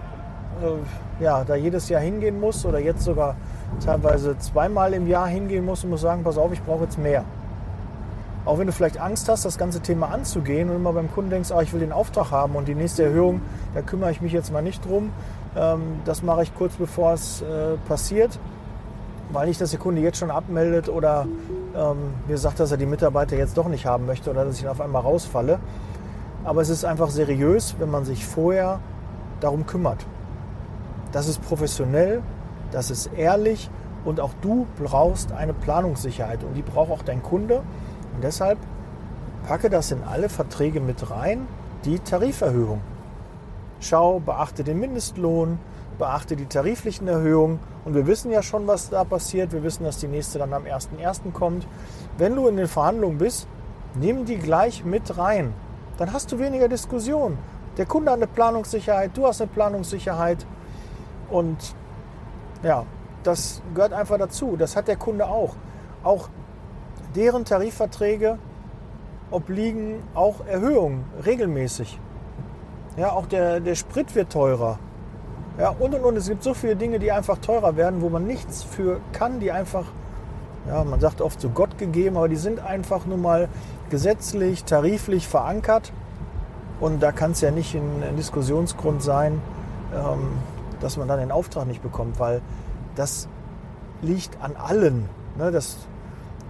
äh, 0.62 1.22
ja, 1.22 1.44
da 1.44 1.54
jedes 1.54 1.88
Jahr 1.88 2.00
hingehen 2.00 2.40
musst 2.40 2.66
oder 2.66 2.78
jetzt 2.78 3.02
sogar 3.02 3.36
teilweise 3.84 4.36
zweimal 4.38 4.92
im 4.94 5.06
Jahr 5.06 5.28
hingehen 5.28 5.64
musst 5.64 5.84
und 5.84 5.90
musst 5.90 6.02
sagen, 6.02 6.24
pass 6.24 6.38
auf, 6.38 6.52
ich 6.52 6.62
brauche 6.62 6.84
jetzt 6.84 6.98
mehr. 6.98 7.24
Auch 8.44 8.58
wenn 8.58 8.66
du 8.66 8.72
vielleicht 8.72 8.98
Angst 8.98 9.28
hast, 9.28 9.44
das 9.44 9.58
ganze 9.58 9.80
Thema 9.80 10.08
anzugehen 10.08 10.70
und 10.70 10.76
immer 10.76 10.92
beim 10.92 11.10
Kunden 11.12 11.30
denkst, 11.30 11.52
ah, 11.52 11.60
ich 11.60 11.72
will 11.72 11.80
den 11.80 11.92
Auftrag 11.92 12.30
haben 12.30 12.56
und 12.56 12.66
die 12.66 12.74
nächste 12.74 13.04
Erhöhung, 13.04 13.42
da 13.74 13.82
kümmere 13.82 14.10
ich 14.10 14.20
mich 14.22 14.32
jetzt 14.32 14.52
mal 14.52 14.62
nicht 14.62 14.84
drum. 14.84 15.12
Ähm, 15.56 16.00
das 16.04 16.22
mache 16.22 16.42
ich 16.42 16.54
kurz 16.54 16.74
bevor 16.76 17.12
es 17.12 17.42
äh, 17.42 17.76
passiert, 17.86 18.38
weil 19.32 19.48
nicht, 19.48 19.60
dass 19.60 19.70
der 19.70 19.78
Kunde 19.78 20.00
jetzt 20.00 20.18
schon 20.18 20.30
abmeldet 20.30 20.88
oder 20.88 21.26
ähm, 21.76 22.14
mir 22.26 22.38
sagt, 22.38 22.60
dass 22.60 22.70
er 22.70 22.76
die 22.76 22.86
Mitarbeiter 22.86 23.36
jetzt 23.36 23.56
doch 23.56 23.68
nicht 23.68 23.86
haben 23.86 24.06
möchte 24.06 24.30
oder 24.30 24.44
dass 24.44 24.56
ich 24.56 24.62
ihn 24.62 24.68
auf 24.68 24.80
einmal 24.80 25.02
rausfalle. 25.02 25.58
Aber 26.44 26.60
es 26.62 26.68
ist 26.68 26.84
einfach 26.84 27.10
seriös, 27.10 27.76
wenn 27.78 27.90
man 27.90 28.04
sich 28.04 28.26
vorher 28.26 28.80
darum 29.40 29.66
kümmert. 29.66 30.06
Das 31.12 31.28
ist 31.28 31.42
professionell, 31.42 32.22
das 32.70 32.90
ist 32.90 33.10
ehrlich 33.16 33.70
und 34.04 34.20
auch 34.20 34.32
du 34.40 34.66
brauchst 34.82 35.32
eine 35.32 35.54
Planungssicherheit 35.54 36.44
und 36.44 36.54
die 36.54 36.62
braucht 36.62 36.90
auch 36.90 37.02
dein 37.02 37.22
Kunde. 37.22 37.62
Und 38.14 38.24
deshalb 38.24 38.58
packe 39.46 39.70
das 39.70 39.90
in 39.90 40.02
alle 40.02 40.28
Verträge 40.28 40.80
mit 40.80 41.10
rein, 41.10 41.46
die 41.84 41.98
Tariferhöhung. 41.98 42.80
Schau, 43.80 44.20
beachte 44.20 44.64
den 44.64 44.80
Mindestlohn, 44.80 45.58
beachte 45.98 46.36
die 46.36 46.46
tariflichen 46.46 47.08
Erhöhungen 47.08 47.58
und 47.84 47.94
wir 47.94 48.06
wissen 48.06 48.30
ja 48.30 48.42
schon, 48.42 48.66
was 48.66 48.90
da 48.90 49.04
passiert. 49.04 49.52
Wir 49.52 49.62
wissen, 49.62 49.84
dass 49.84 49.98
die 49.98 50.08
nächste 50.08 50.38
dann 50.38 50.52
am 50.52 50.64
1.1. 50.64 51.32
kommt. 51.32 51.66
Wenn 52.16 52.36
du 52.36 52.46
in 52.48 52.56
den 52.56 52.68
Verhandlungen 52.68 53.18
bist, 53.18 53.48
nimm 53.94 54.24
die 54.24 54.36
gleich 54.36 54.84
mit 54.84 55.18
rein. 55.18 55.52
Dann 55.98 56.12
hast 56.12 56.30
du 56.32 56.38
weniger 56.38 56.68
Diskussion. 56.68 57.36
Der 57.76 57.86
Kunde 57.86 58.10
hat 58.10 58.18
eine 58.18 58.26
Planungssicherheit, 58.26 59.10
du 59.14 59.26
hast 59.26 59.40
eine 59.40 59.50
Planungssicherheit 59.50 60.46
und 61.30 61.56
ja, 62.62 62.84
das 63.22 63.62
gehört 63.74 63.92
einfach 63.92 64.18
dazu. 64.18 64.56
Das 64.56 64.76
hat 64.76 64.88
der 64.88 64.96
Kunde 64.96 65.26
auch. 65.26 65.54
Auch 66.02 66.28
deren 67.14 67.44
Tarifverträge 67.44 68.38
obliegen 69.30 70.02
auch 70.14 70.46
Erhöhungen 70.46 71.04
regelmäßig. 71.24 72.00
Ja, 72.96 73.12
auch 73.12 73.26
der, 73.26 73.60
der 73.60 73.74
Sprit 73.74 74.14
wird 74.14 74.32
teurer. 74.32 74.78
Ja, 75.58 75.70
und 75.70 75.94
und 75.94 76.04
und. 76.04 76.16
Es 76.16 76.28
gibt 76.28 76.42
so 76.42 76.54
viele 76.54 76.76
Dinge, 76.76 76.98
die 76.98 77.10
einfach 77.10 77.38
teurer 77.38 77.76
werden, 77.76 78.00
wo 78.00 78.08
man 78.08 78.26
nichts 78.26 78.62
für 78.62 79.00
kann, 79.12 79.40
die 79.40 79.50
einfach, 79.50 79.86
ja, 80.68 80.84
man 80.84 81.00
sagt 81.00 81.20
oft 81.20 81.40
so 81.40 81.50
Gott 81.50 81.78
gegeben, 81.78 82.16
aber 82.16 82.28
die 82.28 82.36
sind 82.36 82.60
einfach 82.60 83.06
nun 83.06 83.22
mal 83.22 83.48
gesetzlich, 83.90 84.64
tariflich 84.64 85.26
verankert. 85.26 85.92
Und 86.80 87.02
da 87.02 87.10
kann 87.10 87.32
es 87.32 87.40
ja 87.40 87.50
nicht 87.50 87.74
ein, 87.74 88.16
Diskussionsgrund 88.16 89.02
sein, 89.02 89.40
ähm, 89.92 90.38
dass 90.80 90.96
man 90.96 91.08
dann 91.08 91.18
den 91.18 91.32
Auftrag 91.32 91.66
nicht 91.66 91.82
bekommt, 91.82 92.20
weil 92.20 92.40
das 92.94 93.28
liegt 94.00 94.40
an 94.40 94.54
allen. 94.56 95.08
Ne? 95.36 95.50
Das 95.50 95.78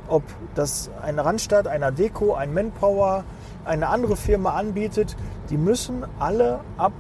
ob 0.08 0.22
das 0.54 0.90
eine 1.02 1.24
Randstadt, 1.24 1.66
eine 1.66 1.92
Deko, 1.92 2.34
ein 2.34 2.54
Manpower, 2.54 3.24
eine 3.64 3.88
andere 3.88 4.16
Firma 4.16 4.54
anbietet, 4.54 5.16
die 5.50 5.58
müssen 5.58 6.04
alle 6.18 6.60
ab 6.76 6.92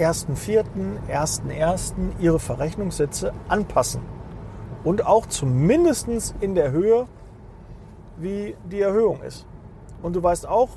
1.4., 0.00 0.64
1.1. 1.08 1.94
ihre 2.18 2.38
Verrechnungssätze 2.38 3.32
anpassen. 3.48 4.02
Und 4.82 5.06
auch 5.06 5.26
zumindest 5.26 6.34
in 6.40 6.54
der 6.54 6.70
Höhe, 6.70 7.06
wie 8.18 8.56
die 8.70 8.80
Erhöhung 8.80 9.22
ist. 9.22 9.46
Und 10.02 10.16
du 10.16 10.22
weißt 10.22 10.48
auch, 10.48 10.70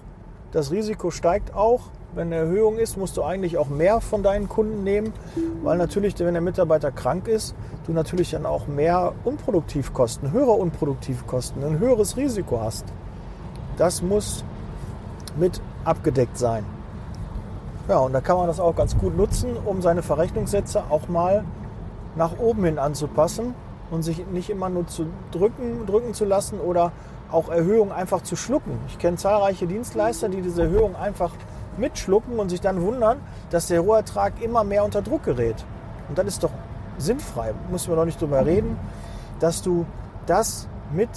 das 0.52 0.72
Risiko 0.72 1.10
steigt 1.10 1.56
auch 1.56 1.90
wenn 2.16 2.28
eine 2.28 2.36
Erhöhung 2.36 2.78
ist, 2.78 2.98
musst 2.98 3.18
du 3.18 3.24
eigentlich 3.24 3.58
auch 3.58 3.70
mehr 3.70 4.00
von 4.00 4.22
deinen 4.22 4.48
Kunden 4.48 4.84
nehmen, 4.84 5.14
weil 5.64 5.78
natürlich, 5.78 6.18
wenn 6.20 6.34
der 6.34 6.42
Mitarbeiter 6.42 6.92
krank 6.92 7.28
ist, 7.28 7.56
du 7.88 7.92
natürlich 7.92 8.32
dann 8.32 8.46
auch 8.46 8.68
mehr 8.68 9.14
Unproduktivkosten, 9.24 10.32
höhere 10.32 10.52
Unproduktivkosten, 10.52 11.64
ein 11.64 11.80
höheres 11.80 12.16
Risiko 12.16 12.62
hast. 12.62 12.86
Das 13.78 14.02
muss 14.04 14.44
mit 15.38 15.60
abgedeckt 15.84 16.38
sein. 16.38 16.66
Ja, 17.90 17.98
und 17.98 18.14
da 18.14 18.22
kann 18.22 18.38
man 18.38 18.48
das 18.48 18.62
auch 18.62 18.76
ganz 18.76 18.98
gut 18.98 19.18
nutzen, 19.18 19.58
um 19.66 19.82
seine 19.82 20.04
Verrechnungssätze 20.04 20.84
auch 20.90 21.10
mal 21.10 21.44
nach 22.16 22.40
oben 22.40 22.64
hin 22.64 22.80
anzupassen 22.80 23.56
und 23.92 24.04
sich 24.04 24.26
nicht 24.28 24.50
immer 24.50 24.70
nur 24.70 24.88
zu 24.88 25.08
drücken, 25.32 25.86
drücken 25.86 26.14
zu 26.14 26.24
lassen 26.24 26.62
oder 26.62 26.94
auch 27.30 27.50
Erhöhungen 27.50 27.92
einfach 27.92 28.22
zu 28.22 28.38
schlucken. 28.38 28.80
Ich 28.88 29.00
kenne 29.00 29.18
zahlreiche 29.18 29.68
Dienstleister, 29.68 30.30
die 30.30 30.42
diese 30.42 30.64
Erhöhung 30.64 30.96
einfach 30.96 31.32
mitschlucken 31.78 32.40
und 32.40 32.50
sich 32.50 32.62
dann 32.62 32.82
wundern, 32.82 33.20
dass 33.50 33.68
der 33.68 33.82
Rohertrag 33.82 34.42
immer 34.42 34.64
mehr 34.64 34.86
unter 34.86 35.02
Druck 35.02 35.24
gerät. 35.24 35.66
Und 36.08 36.18
das 36.18 36.26
ist 36.28 36.44
doch 36.44 36.52
sinnfrei, 36.98 37.54
muss 37.70 37.88
man 37.90 37.98
doch 37.98 38.06
nicht 38.06 38.22
drüber 38.22 38.46
reden, 38.46 38.78
dass 39.42 39.62
du 39.62 39.86
das 40.26 40.70
mit 40.94 41.10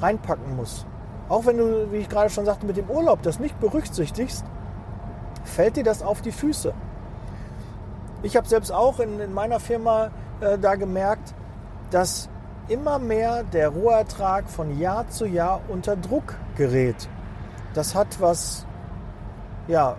reinpacken 0.00 0.56
musst. 0.56 0.84
Auch 1.28 1.46
wenn 1.46 1.58
du, 1.58 1.92
wie 1.92 1.98
ich 1.98 2.08
gerade 2.08 2.30
schon 2.30 2.44
sagte, 2.44 2.66
mit 2.66 2.76
dem 2.76 2.90
Urlaub 2.90 3.22
das 3.22 3.38
nicht 3.38 3.60
berücksichtigst, 3.60 4.44
fällt 5.48 5.76
dir 5.76 5.84
das 5.84 6.02
auf 6.02 6.22
die 6.22 6.32
Füße. 6.32 6.72
Ich 8.22 8.36
habe 8.36 8.48
selbst 8.48 8.72
auch 8.72 9.00
in, 9.00 9.20
in 9.20 9.32
meiner 9.32 9.60
Firma 9.60 10.10
äh, 10.40 10.58
da 10.58 10.74
gemerkt, 10.74 11.34
dass 11.90 12.28
immer 12.68 12.98
mehr 12.98 13.44
der 13.44 13.70
Rohertrag 13.70 14.48
von 14.48 14.78
Jahr 14.78 15.08
zu 15.08 15.26
Jahr 15.26 15.60
unter 15.68 15.96
Druck 15.96 16.34
gerät. 16.56 17.08
Das 17.74 17.94
hat 17.94 18.20
was 18.20 18.66
ja, 19.68 19.96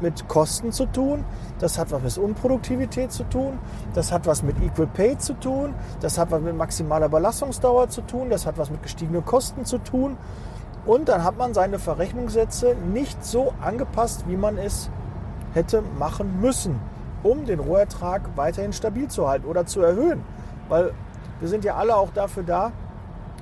mit 0.00 0.28
Kosten 0.28 0.72
zu 0.72 0.86
tun, 0.86 1.24
das 1.58 1.78
hat 1.78 1.92
was 1.92 2.02
mit 2.02 2.18
Unproduktivität 2.18 3.12
zu 3.12 3.24
tun, 3.24 3.58
das 3.94 4.12
hat 4.12 4.26
was 4.26 4.42
mit 4.42 4.56
Equal 4.62 4.86
Pay 4.86 5.18
zu 5.18 5.34
tun, 5.34 5.74
das 6.00 6.18
hat 6.18 6.30
was 6.30 6.40
mit 6.40 6.56
maximaler 6.56 7.08
Belastungsdauer 7.08 7.88
zu 7.88 8.02
tun, 8.02 8.30
das 8.30 8.46
hat 8.46 8.58
was 8.58 8.70
mit 8.70 8.82
gestiegenen 8.82 9.24
Kosten 9.24 9.64
zu 9.64 9.78
tun. 9.78 10.16
Und 10.86 11.08
dann 11.08 11.24
hat 11.24 11.38
man 11.38 11.54
seine 11.54 11.78
Verrechnungssätze 11.78 12.76
nicht 12.92 13.24
so 13.24 13.54
angepasst, 13.60 14.24
wie 14.28 14.36
man 14.36 14.58
es 14.58 14.90
hätte 15.54 15.82
machen 15.98 16.40
müssen, 16.40 16.78
um 17.22 17.46
den 17.46 17.60
Rohertrag 17.60 18.22
weiterhin 18.36 18.72
stabil 18.72 19.08
zu 19.08 19.26
halten 19.28 19.46
oder 19.46 19.64
zu 19.64 19.80
erhöhen. 19.80 20.22
Weil 20.68 20.92
wir 21.40 21.48
sind 21.48 21.64
ja 21.64 21.76
alle 21.76 21.96
auch 21.96 22.10
dafür 22.12 22.42
da, 22.42 22.72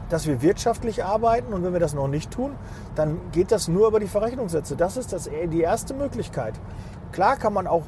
dass 0.09 0.27
wir 0.27 0.43
wirtschaftlich 0.43 1.05
arbeiten 1.05 1.53
und 1.53 1.65
wenn 1.65 1.73
wir 1.73 1.81
das 1.81 1.95
noch 1.95 2.07
nicht 2.07 2.31
tun, 2.31 2.55
dann 2.95 3.19
geht 3.33 3.51
das 3.51 3.67
nur 3.67 3.89
über 3.89 3.99
die 3.99 4.07
Verrechnungssätze. 4.07 4.77
Das 4.77 4.97
ist 4.97 5.13
das, 5.13 5.29
die 5.47 5.61
erste 5.61 5.95
Möglichkeit. 5.95 6.55
Klar 7.13 7.37
kann 7.37 7.55
man 7.55 7.67
auch 7.67 7.85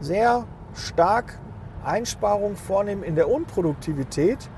sehr 0.00 0.44
stark 0.74 1.38
Einsparungen 1.84 2.56
vornehmen 2.56 3.04
in 3.04 3.14
der 3.14 3.30
Unproduktivität, 3.30 4.50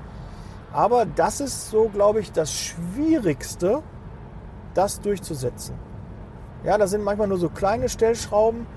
aber 0.73 1.05
das 1.05 1.41
ist 1.41 1.69
so, 1.69 1.89
glaube 1.89 2.21
ich, 2.21 2.31
das 2.31 2.51
Schwierigste, 2.51 3.83
das 4.73 5.01
durchzusetzen. 5.01 5.75
Ja, 6.63 6.77
da 6.77 6.87
sind 6.87 7.03
manchmal 7.03 7.27
nur 7.27 7.37
so 7.37 7.49
kleine 7.49 7.89
Stellschrauben, 7.89 8.67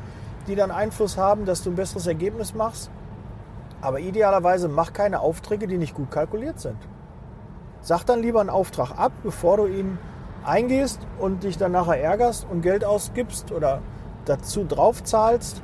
die 0.46 0.54
dann 0.54 0.70
Einfluss 0.70 1.16
haben, 1.16 1.44
dass 1.44 1.62
du 1.62 1.70
ein 1.70 1.76
besseres 1.76 2.06
Ergebnis 2.06 2.54
machst. 2.54 2.90
Aber 3.80 4.00
idealerweise 4.00 4.68
mach 4.68 4.92
keine 4.92 5.20
Aufträge, 5.20 5.66
die 5.66 5.76
nicht 5.76 5.94
gut 5.94 6.10
kalkuliert 6.10 6.58
sind. 6.58 6.78
Sag 7.82 8.04
dann 8.04 8.22
lieber 8.22 8.40
einen 8.40 8.50
Auftrag 8.50 8.92
ab, 8.98 9.12
bevor 9.22 9.58
du 9.58 9.66
ihn 9.66 9.98
eingehst 10.44 11.00
und 11.18 11.42
dich 11.42 11.58
dann 11.58 11.72
nachher 11.72 12.00
ärgerst 12.02 12.46
und 12.50 12.62
Geld 12.62 12.84
ausgibst 12.84 13.52
oder 13.52 13.80
dazu 14.24 14.64
drauf 14.64 15.04
zahlst, 15.04 15.62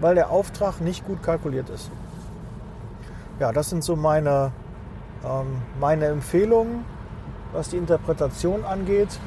weil 0.00 0.14
der 0.14 0.30
Auftrag 0.30 0.80
nicht 0.80 1.06
gut 1.06 1.22
kalkuliert 1.22 1.70
ist. 1.70 1.90
Ja, 3.40 3.52
das 3.52 3.70
sind 3.70 3.84
so 3.84 3.96
meine, 3.96 4.52
ähm, 5.24 5.62
meine 5.80 6.06
Empfehlungen, 6.06 6.84
was 7.52 7.70
die 7.70 7.76
Interpretation 7.76 8.64
angeht. 8.64 9.18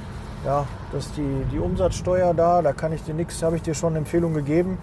Ja, 0.46 0.66
dass 0.94 1.12
die, 1.14 1.46
die 1.52 1.60
Umsatzsteuer 1.60 2.34
da, 2.34 2.62
da 2.62 2.72
kann 2.72 2.94
ich 2.94 3.04
dir 3.04 3.14
nichts, 3.14 3.44
habe 3.44 3.58
ich 3.58 3.62
dir 3.62 3.74
schon 3.74 3.90
eine 3.90 4.00
Empfehlung 4.00 4.34
gegeben. 4.34 4.78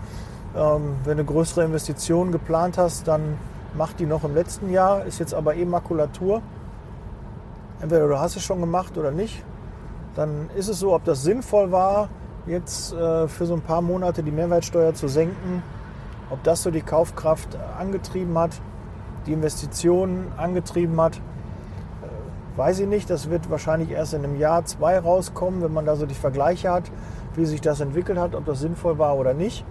Ähm, 0.55 0.97
wenn 1.05 1.17
du 1.17 1.25
größere 1.25 1.65
Investitionen 1.65 2.31
geplant 2.31 2.77
hast, 2.79 3.09
dann 3.09 3.39
mach 3.75 3.93
die 3.95 4.07
noch 4.07 4.25
im 4.25 4.35
letzten 4.35 4.71
Jahr, 4.71 5.05
ist 5.05 5.19
jetzt 5.19 5.35
aber 5.35 5.55
eh 5.55 5.65
Makulatur 5.65 6.43
entweder 7.81 8.09
du 8.09 8.19
hast 8.19 8.37
es 8.37 8.43
schon 8.43 8.61
gemacht 8.61 8.97
oder 8.97 9.11
nicht, 9.11 9.45
dann 10.15 10.49
ist 10.57 10.69
es 10.69 10.79
so, 10.79 10.95
ob 10.95 11.05
das 11.05 11.23
sinnvoll 11.23 11.73
war, 11.73 12.09
jetzt 12.47 12.93
äh, 12.93 13.29
für 13.29 13.47
so 13.47 13.55
ein 13.55 13.61
paar 13.61 13.83
Monate 13.83 14.23
die 14.23 14.31
Mehrwertsteuer 14.31 14.95
zu 14.95 15.09
senken, 15.09 15.63
ob 16.31 16.43
das 16.43 16.63
so 16.63 16.71
die 16.71 16.81
Kaufkraft 16.81 17.57
angetrieben 17.79 18.39
hat, 18.39 18.53
die 19.27 19.33
Investitionen 19.33 20.33
angetrieben 20.37 21.01
hat, 21.01 21.21
weiß 22.57 22.81
ich 22.81 22.87
nicht. 22.87 23.09
Das 23.11 23.31
wird 23.31 23.51
wahrscheinlich 23.51 23.91
erst 23.91 24.15
in 24.15 24.25
einem 24.25 24.39
Jahr, 24.39 24.65
zwei 24.65 24.99
rauskommen, 24.99 25.63
wenn 25.63 25.73
man 25.73 25.87
da 25.87 25.97
so 25.97 26.07
die 26.07 26.15
Vergleiche 26.15 26.71
hat, 26.71 26.91
wie 27.35 27.47
sich 27.47 27.61
das 27.61 27.81
entwickelt 27.81 28.19
hat, 28.19 28.35
ob 28.35 28.45
das 28.47 28.61
sinnvoll 28.61 28.99
war 28.99 29.17
oder 29.17 29.35
nicht. 29.35 29.65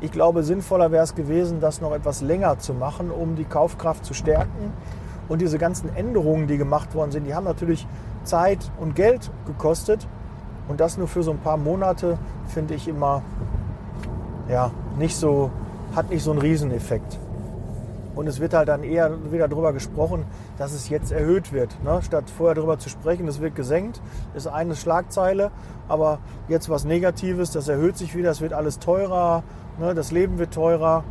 Ich 0.00 0.12
glaube, 0.12 0.44
sinnvoller 0.44 0.92
wäre 0.92 1.02
es 1.02 1.14
gewesen, 1.14 1.60
das 1.60 1.80
noch 1.80 1.92
etwas 1.92 2.20
länger 2.20 2.58
zu 2.58 2.72
machen, 2.72 3.10
um 3.10 3.34
die 3.34 3.44
Kaufkraft 3.44 4.04
zu 4.04 4.14
stärken 4.14 4.72
und 5.28 5.40
diese 5.40 5.58
ganzen 5.58 5.94
Änderungen, 5.94 6.46
die 6.46 6.56
gemacht 6.56 6.94
worden 6.94 7.10
sind, 7.10 7.24
die 7.26 7.34
haben 7.34 7.44
natürlich 7.44 7.86
Zeit 8.24 8.58
und 8.78 8.94
Geld 8.94 9.30
gekostet. 9.46 10.06
Und 10.68 10.80
das 10.80 10.98
nur 10.98 11.08
für 11.08 11.22
so 11.22 11.30
ein 11.30 11.38
paar 11.38 11.56
Monate 11.56 12.18
finde 12.46 12.74
ich 12.74 12.88
immer 12.88 13.22
ja, 14.48 14.70
nicht 14.98 15.16
so, 15.16 15.50
hat 15.96 16.10
nicht 16.10 16.22
so 16.22 16.30
einen 16.30 16.40
Rieseneffekt. 16.40 17.18
Und 18.14 18.26
es 18.26 18.40
wird 18.40 18.54
halt 18.54 18.68
dann 18.68 18.82
eher 18.82 19.10
wieder 19.32 19.48
darüber 19.48 19.72
gesprochen, 19.72 20.24
dass 20.58 20.72
es 20.72 20.88
jetzt 20.88 21.12
erhöht 21.12 21.52
wird. 21.52 21.82
Ne? 21.82 22.00
Statt 22.02 22.24
vorher 22.36 22.56
darüber 22.56 22.78
zu 22.78 22.88
sprechen, 22.88 23.28
es 23.28 23.40
wird 23.40 23.54
gesenkt, 23.54 24.00
ist 24.34 24.48
eine 24.48 24.74
Schlagzeile. 24.74 25.50
Aber 25.88 26.18
jetzt 26.48 26.68
was 26.68 26.84
Negatives, 26.84 27.52
das 27.52 27.68
erhöht 27.68 27.96
sich 27.96 28.14
wieder, 28.16 28.30
es 28.30 28.40
wird 28.40 28.52
alles 28.52 28.78
teurer, 28.78 29.44
ne? 29.78 29.94
das 29.94 30.10
Leben 30.10 30.38
wird 30.38 30.52
teurer, 30.52 31.04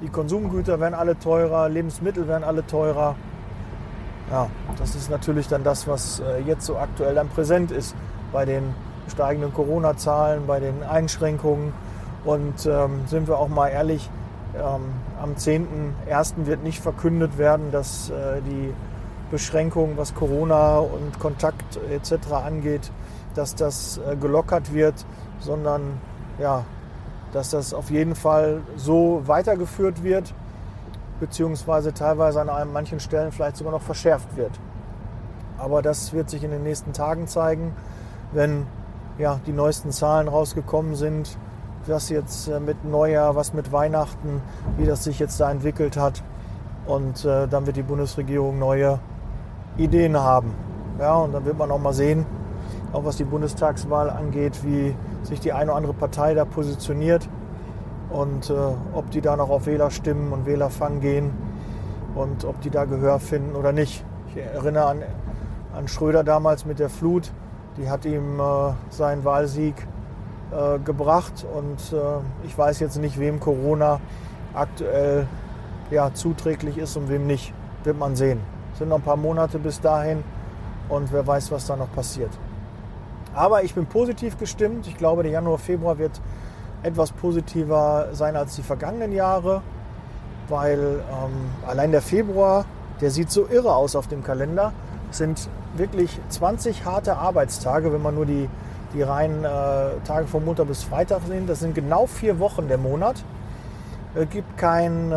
die 0.00 0.08
Konsumgüter 0.08 0.78
werden 0.78 0.94
alle 0.94 1.18
teurer, 1.18 1.68
Lebensmittel 1.68 2.28
werden 2.28 2.44
alle 2.44 2.66
teurer. 2.66 3.16
Ja, 4.30 4.48
das 4.78 4.94
ist 4.94 5.10
natürlich 5.10 5.48
dann 5.48 5.64
das, 5.64 5.86
was 5.86 6.20
äh, 6.20 6.40
jetzt 6.40 6.66
so 6.66 6.76
aktuell 6.76 7.14
dann 7.14 7.28
präsent 7.28 7.70
ist 7.70 7.94
bei 8.32 8.44
den 8.44 8.74
steigenden 9.08 9.52
Corona-Zahlen, 9.52 10.46
bei 10.46 10.60
den 10.60 10.82
Einschränkungen. 10.82 11.72
Und 12.24 12.66
ähm, 12.66 13.02
sind 13.06 13.28
wir 13.28 13.38
auch 13.38 13.48
mal 13.48 13.68
ehrlich, 13.68 14.10
ähm, 14.56 14.92
am 15.20 15.34
10.01. 15.34 16.46
wird 16.46 16.62
nicht 16.62 16.80
verkündet 16.80 17.38
werden, 17.38 17.70
dass 17.70 18.10
äh, 18.10 18.40
die 18.42 18.72
Beschränkungen, 19.30 19.96
was 19.96 20.14
Corona 20.14 20.78
und 20.78 21.18
Kontakt 21.18 21.78
etc. 21.90 22.32
angeht, 22.32 22.90
dass 23.34 23.54
das 23.54 23.98
äh, 23.98 24.16
gelockert 24.16 24.72
wird, 24.72 24.94
sondern 25.40 26.00
ja, 26.38 26.64
dass 27.32 27.50
das 27.50 27.74
auf 27.74 27.90
jeden 27.90 28.14
Fall 28.14 28.62
so 28.76 29.22
weitergeführt 29.26 30.02
wird, 30.02 30.32
beziehungsweise 31.20 31.92
teilweise 31.92 32.40
an 32.40 32.72
manchen 32.72 33.00
Stellen 33.00 33.32
vielleicht 33.32 33.56
sogar 33.56 33.72
noch 33.72 33.82
verschärft 33.82 34.36
wird. 34.36 34.52
Aber 35.58 35.82
das 35.82 36.12
wird 36.12 36.30
sich 36.30 36.44
in 36.44 36.50
den 36.50 36.62
nächsten 36.62 36.92
Tagen 36.92 37.26
zeigen, 37.26 37.74
wenn 38.32 38.66
ja, 39.18 39.40
die 39.46 39.52
neuesten 39.52 39.90
Zahlen 39.90 40.28
rausgekommen 40.28 40.94
sind, 40.94 41.38
was 41.88 42.08
jetzt 42.08 42.48
äh, 42.48 42.60
mit 42.60 42.84
Neujahr, 42.84 43.36
was 43.36 43.52
mit 43.54 43.72
Weihnachten, 43.72 44.40
wie 44.76 44.86
das 44.86 45.04
sich 45.04 45.18
jetzt 45.18 45.40
da 45.40 45.50
entwickelt 45.50 45.96
hat. 45.96 46.22
Und 46.86 47.24
äh, 47.24 47.48
dann 47.48 47.66
wird 47.66 47.76
die 47.76 47.82
Bundesregierung 47.82 48.58
neue 48.58 48.98
Ideen 49.76 50.16
haben. 50.16 50.54
Ja, 50.98 51.16
und 51.16 51.32
dann 51.32 51.44
wird 51.44 51.58
man 51.58 51.70
auch 51.70 51.78
mal 51.78 51.92
sehen, 51.92 52.24
auch 52.92 53.04
was 53.04 53.16
die 53.16 53.24
Bundestagswahl 53.24 54.08
angeht, 54.08 54.64
wie 54.64 54.94
sich 55.22 55.40
die 55.40 55.52
eine 55.52 55.70
oder 55.70 55.76
andere 55.76 55.92
Partei 55.92 56.34
da 56.34 56.44
positioniert 56.44 57.28
und 58.10 58.50
äh, 58.50 58.54
ob 58.94 59.10
die 59.10 59.20
da 59.20 59.36
noch 59.36 59.50
auf 59.50 59.66
Wählerstimmen 59.66 60.32
und 60.32 60.46
Wählerfang 60.46 61.00
gehen 61.00 61.32
und 62.14 62.44
ob 62.44 62.60
die 62.60 62.70
da 62.70 62.84
Gehör 62.84 63.18
finden 63.18 63.56
oder 63.56 63.72
nicht. 63.72 64.04
Ich 64.28 64.36
erinnere 64.36 64.86
an, 64.86 65.02
an 65.76 65.88
Schröder 65.88 66.24
damals 66.24 66.64
mit 66.64 66.78
der 66.78 66.88
Flut, 66.88 67.30
die 67.76 67.90
hat 67.90 68.04
ihm 68.04 68.40
äh, 68.40 68.72
seinen 68.90 69.24
Wahlsieg 69.24 69.74
äh, 70.52 70.78
gebracht. 70.78 71.44
Und 71.54 71.96
äh, 71.96 72.46
ich 72.46 72.56
weiß 72.56 72.80
jetzt 72.80 72.98
nicht, 72.98 73.18
wem 73.18 73.40
Corona 73.40 74.00
aktuell 74.54 75.26
ja, 75.90 76.12
zuträglich 76.14 76.78
ist 76.78 76.96
und 76.96 77.08
wem 77.08 77.26
nicht. 77.26 77.52
Wird 77.84 77.98
man 77.98 78.16
sehen. 78.16 78.40
Es 78.72 78.78
sind 78.78 78.88
noch 78.88 78.96
ein 78.96 79.02
paar 79.02 79.16
Monate 79.16 79.58
bis 79.58 79.80
dahin 79.80 80.24
und 80.88 81.12
wer 81.12 81.26
weiß, 81.26 81.50
was 81.52 81.66
da 81.66 81.76
noch 81.76 81.92
passiert. 81.94 82.30
Aber 83.34 83.62
ich 83.62 83.74
bin 83.74 83.86
positiv 83.86 84.38
gestimmt. 84.38 84.86
Ich 84.86 84.96
glaube, 84.96 85.22
der 85.22 85.32
Januar, 85.32 85.58
Februar 85.58 85.98
wird 85.98 86.20
etwas 86.82 87.12
positiver 87.12 88.08
sein 88.12 88.36
als 88.36 88.56
die 88.56 88.62
vergangenen 88.62 89.12
Jahre, 89.12 89.62
weil 90.48 90.78
ähm, 90.78 91.50
allein 91.66 91.90
der 91.90 92.02
Februar, 92.02 92.64
der 93.00 93.10
sieht 93.10 93.30
so 93.30 93.46
irre 93.46 93.74
aus 93.74 93.94
auf 93.94 94.06
dem 94.06 94.22
Kalender. 94.22 94.72
Es 95.10 95.18
sind 95.18 95.48
wirklich 95.76 96.18
20 96.28 96.84
harte 96.84 97.16
Arbeitstage, 97.16 97.92
wenn 97.92 98.02
man 98.02 98.14
nur 98.14 98.26
die 98.26 98.48
die 98.94 99.02
reinen 99.02 99.44
äh, 99.44 99.48
Tage 100.04 100.26
von 100.26 100.44
Montag 100.44 100.68
bis 100.68 100.82
Freitag 100.82 101.22
sind. 101.26 101.48
Das 101.48 101.60
sind 101.60 101.74
genau 101.74 102.06
vier 102.06 102.38
Wochen 102.38 102.68
der 102.68 102.78
Monat. 102.78 103.22
Es 104.14 104.30
gibt 104.30 104.56
kein, 104.56 105.12
äh, 105.12 105.14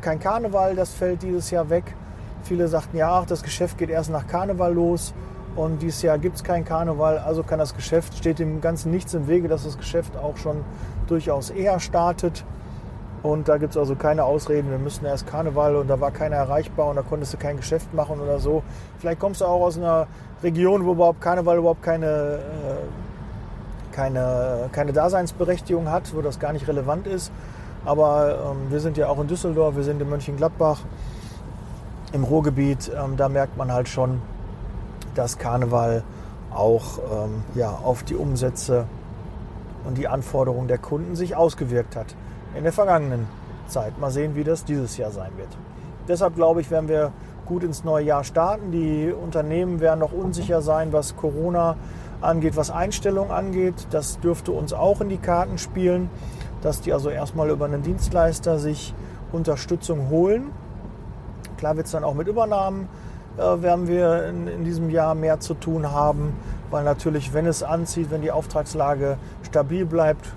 kein 0.00 0.20
Karneval, 0.20 0.76
das 0.76 0.92
fällt 0.92 1.22
dieses 1.22 1.50
Jahr 1.50 1.70
weg. 1.70 1.94
Viele 2.42 2.68
sagten 2.68 2.96
ja, 2.96 3.20
ach, 3.20 3.26
das 3.26 3.42
Geschäft 3.42 3.78
geht 3.78 3.90
erst 3.90 4.10
nach 4.10 4.26
Karneval 4.26 4.74
los 4.74 5.14
und 5.56 5.82
dieses 5.82 6.02
Jahr 6.02 6.18
gibt 6.18 6.36
es 6.36 6.44
kein 6.44 6.64
Karneval, 6.64 7.18
also 7.18 7.42
kann 7.42 7.58
das 7.58 7.74
Geschäft, 7.74 8.16
steht 8.16 8.38
dem 8.38 8.60
Ganzen 8.60 8.90
nichts 8.90 9.14
im 9.14 9.26
Wege, 9.26 9.48
dass 9.48 9.64
das 9.64 9.76
Geschäft 9.76 10.16
auch 10.16 10.36
schon 10.36 10.64
durchaus 11.06 11.50
eher 11.50 11.80
startet. 11.80 12.44
Und 13.22 13.48
da 13.48 13.56
gibt 13.56 13.72
es 13.72 13.76
also 13.76 13.96
keine 13.96 14.24
Ausreden, 14.24 14.70
wir 14.70 14.78
müssen 14.78 15.04
erst 15.04 15.26
Karneval 15.26 15.76
und 15.76 15.88
da 15.88 16.00
war 16.00 16.12
keiner 16.12 16.36
erreichbar 16.36 16.86
und 16.88 16.96
da 16.96 17.02
konntest 17.02 17.32
du 17.32 17.36
kein 17.36 17.56
Geschäft 17.56 17.92
machen 17.92 18.20
oder 18.20 18.38
so. 18.38 18.62
Vielleicht 18.98 19.18
kommst 19.18 19.40
du 19.40 19.44
auch 19.44 19.60
aus 19.60 19.76
einer 19.76 20.06
Region, 20.42 20.84
wo 20.84 20.92
überhaupt 20.92 21.20
Karneval 21.20 21.58
überhaupt 21.58 21.82
keine, 21.82 22.06
äh, 22.06 23.92
keine, 23.92 24.68
keine 24.70 24.92
Daseinsberechtigung 24.92 25.90
hat, 25.90 26.14
wo 26.14 26.20
das 26.20 26.38
gar 26.38 26.52
nicht 26.52 26.68
relevant 26.68 27.08
ist. 27.08 27.32
Aber 27.84 28.52
ähm, 28.52 28.70
wir 28.70 28.78
sind 28.78 28.96
ja 28.96 29.08
auch 29.08 29.20
in 29.20 29.26
Düsseldorf, 29.26 29.74
wir 29.74 29.84
sind 29.84 30.00
in 30.00 30.08
Mönchengladbach 30.08 30.80
im 32.12 32.22
Ruhrgebiet. 32.22 32.90
Ähm, 32.96 33.16
da 33.16 33.28
merkt 33.28 33.56
man 33.56 33.72
halt 33.72 33.88
schon, 33.88 34.22
dass 35.16 35.38
Karneval 35.38 36.04
auch 36.54 36.98
ähm, 36.98 37.42
ja, 37.56 37.70
auf 37.70 38.04
die 38.04 38.14
Umsätze 38.14 38.86
und 39.84 39.98
die 39.98 40.06
Anforderungen 40.06 40.68
der 40.68 40.78
Kunden 40.78 41.16
sich 41.16 41.34
ausgewirkt 41.34 41.96
hat 41.96 42.14
in 42.54 42.64
der 42.64 42.72
vergangenen 42.72 43.26
Zeit. 43.66 43.98
Mal 43.98 44.10
sehen, 44.10 44.34
wie 44.34 44.44
das 44.44 44.64
dieses 44.64 44.96
Jahr 44.96 45.10
sein 45.10 45.30
wird. 45.36 45.48
Deshalb 46.08 46.34
glaube 46.34 46.60
ich, 46.60 46.70
werden 46.70 46.88
wir 46.88 47.12
gut 47.46 47.62
ins 47.62 47.84
neue 47.84 48.04
Jahr 48.04 48.24
starten. 48.24 48.72
Die 48.72 49.12
Unternehmen 49.12 49.80
werden 49.80 50.00
noch 50.00 50.12
unsicher 50.12 50.62
sein, 50.62 50.92
was 50.92 51.16
Corona 51.16 51.76
angeht, 52.20 52.56
was 52.56 52.70
Einstellungen 52.70 53.30
angeht. 53.30 53.86
Das 53.90 54.20
dürfte 54.20 54.52
uns 54.52 54.72
auch 54.72 55.00
in 55.00 55.08
die 55.08 55.18
Karten 55.18 55.58
spielen, 55.58 56.10
dass 56.62 56.80
die 56.80 56.92
also 56.92 57.10
erstmal 57.10 57.50
über 57.50 57.66
einen 57.66 57.82
Dienstleister 57.82 58.58
sich 58.58 58.94
Unterstützung 59.32 60.08
holen. 60.08 60.50
Klar 61.56 61.76
wird 61.76 61.86
es 61.86 61.92
dann 61.92 62.04
auch 62.04 62.14
mit 62.14 62.28
Übernahmen, 62.28 62.88
äh, 63.36 63.62
werden 63.62 63.88
wir 63.88 64.26
in, 64.26 64.46
in 64.46 64.64
diesem 64.64 64.90
Jahr 64.90 65.14
mehr 65.14 65.40
zu 65.40 65.54
tun 65.54 65.90
haben, 65.90 66.34
weil 66.70 66.84
natürlich, 66.84 67.34
wenn 67.34 67.46
es 67.46 67.62
anzieht, 67.62 68.10
wenn 68.10 68.22
die 68.22 68.30
Auftragslage 68.30 69.18
stabil 69.42 69.84
bleibt, 69.84 70.32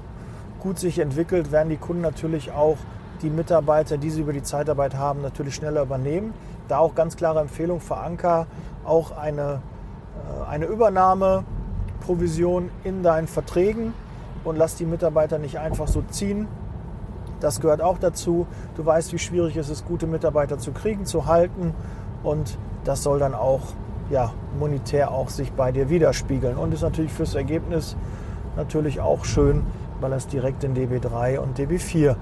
gut 0.62 0.80
sich 0.80 1.00
entwickelt, 1.00 1.52
werden 1.52 1.70
die 1.70 1.78
Kunden 1.78 2.02
natürlich 2.02 2.52
auch 2.52 2.78
die 3.22 3.30
Mitarbeiter, 3.30 3.98
die 3.98 4.10
sie 4.10 4.22
über 4.22 4.34
die 4.34 4.44
Zeitarbeit 4.44 4.96
haben, 4.96 5.22
natürlich 5.22 5.56
schneller 5.56 5.82
übernehmen. 5.82 6.34
Da 6.68 6.78
auch 6.78 6.96
ganz 6.96 7.18
klare 7.18 7.42
Empfehlung 7.42 7.82
für 7.82 7.98
Anker, 7.98 8.48
auch 8.86 9.18
eine, 9.18 9.62
äh, 10.16 10.50
eine 10.50 10.66
Übernahmeprovision 10.66 12.70
in 12.84 13.04
deinen 13.04 13.28
Verträgen 13.28 13.94
und 14.44 14.56
lass 14.56 14.76
die 14.76 14.86
Mitarbeiter 14.86 15.38
nicht 15.38 15.60
einfach 15.60 15.88
so 15.88 16.04
ziehen. 16.10 16.48
Das 17.40 17.60
gehört 17.60 17.82
auch 17.82 17.98
dazu. 17.98 18.48
Du 18.76 18.86
weißt, 18.86 19.14
wie 19.14 19.20
schwierig 19.20 19.58
es 19.58 19.70
ist, 19.70 19.86
gute 19.86 20.08
Mitarbeiter 20.08 20.58
zu 20.58 20.72
kriegen, 20.72 21.06
zu 21.06 21.26
halten 21.26 21.74
und 22.24 22.58
das 22.84 23.04
soll 23.04 23.20
dann 23.20 23.34
auch 23.34 23.62
ja, 24.10 24.34
monetär 24.60 25.12
auch 25.12 25.30
sich 25.30 25.52
bei 25.54 25.72
dir 25.72 25.90
widerspiegeln 25.90 26.58
und 26.58 26.74
ist 26.74 26.82
natürlich 26.82 27.14
fürs 27.14 27.36
Ergebnis 27.36 27.96
natürlich 28.58 29.00
auch 29.00 29.26
schön, 29.26 29.64
weil 30.02 30.14
es 30.14 30.28
direkt 30.28 30.64
in 30.64 30.76
DB3 30.76 31.38
und 31.38 31.58
DB4 31.58 32.16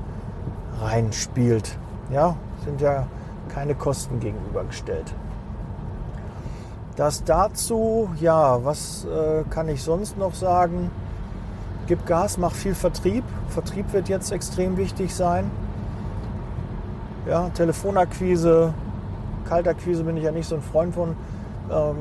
reinspielt. 0.82 1.78
Ja, 2.12 2.36
sind 2.64 2.82
ja 2.82 3.08
keine 3.50 3.74
Kosten 3.76 4.20
gegenübergestellt. 4.20 5.14
Das 6.96 7.24
dazu, 7.24 8.10
ja, 8.20 8.64
was 8.64 9.06
äh, 9.06 9.44
kann 9.50 9.70
ich 9.70 9.82
sonst 9.82 10.18
noch 10.18 10.36
sagen? 10.36 10.92
Gib 11.88 12.06
Gas, 12.06 12.38
mach 12.38 12.54
viel 12.54 12.76
Vertrieb. 12.76 13.24
Vertrieb 13.48 13.94
wird 13.94 14.10
jetzt 14.10 14.32
extrem 14.32 14.78
wichtig 14.78 15.16
sein. 15.16 15.50
Ja, 17.28 17.50
Telefonakquise, 17.50 18.74
Kaltakquise 19.48 20.04
bin 20.04 20.18
ich 20.18 20.24
ja 20.24 20.32
nicht 20.32 20.48
so 20.48 20.56
ein 20.56 20.62
Freund 20.62 20.94
von. 20.94 21.16
Ähm, 21.72 21.96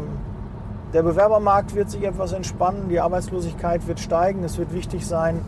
der 0.93 1.03
Bewerbermarkt 1.03 1.75
wird 1.75 1.91
sich 1.91 2.03
etwas 2.03 2.33
entspannen, 2.33 2.88
die 2.88 2.99
Arbeitslosigkeit 2.99 3.87
wird 3.87 4.01
steigen. 4.01 4.43
Es 4.43 4.59
wird 4.59 4.73
wichtig 4.73 5.07
sein, 5.07 5.43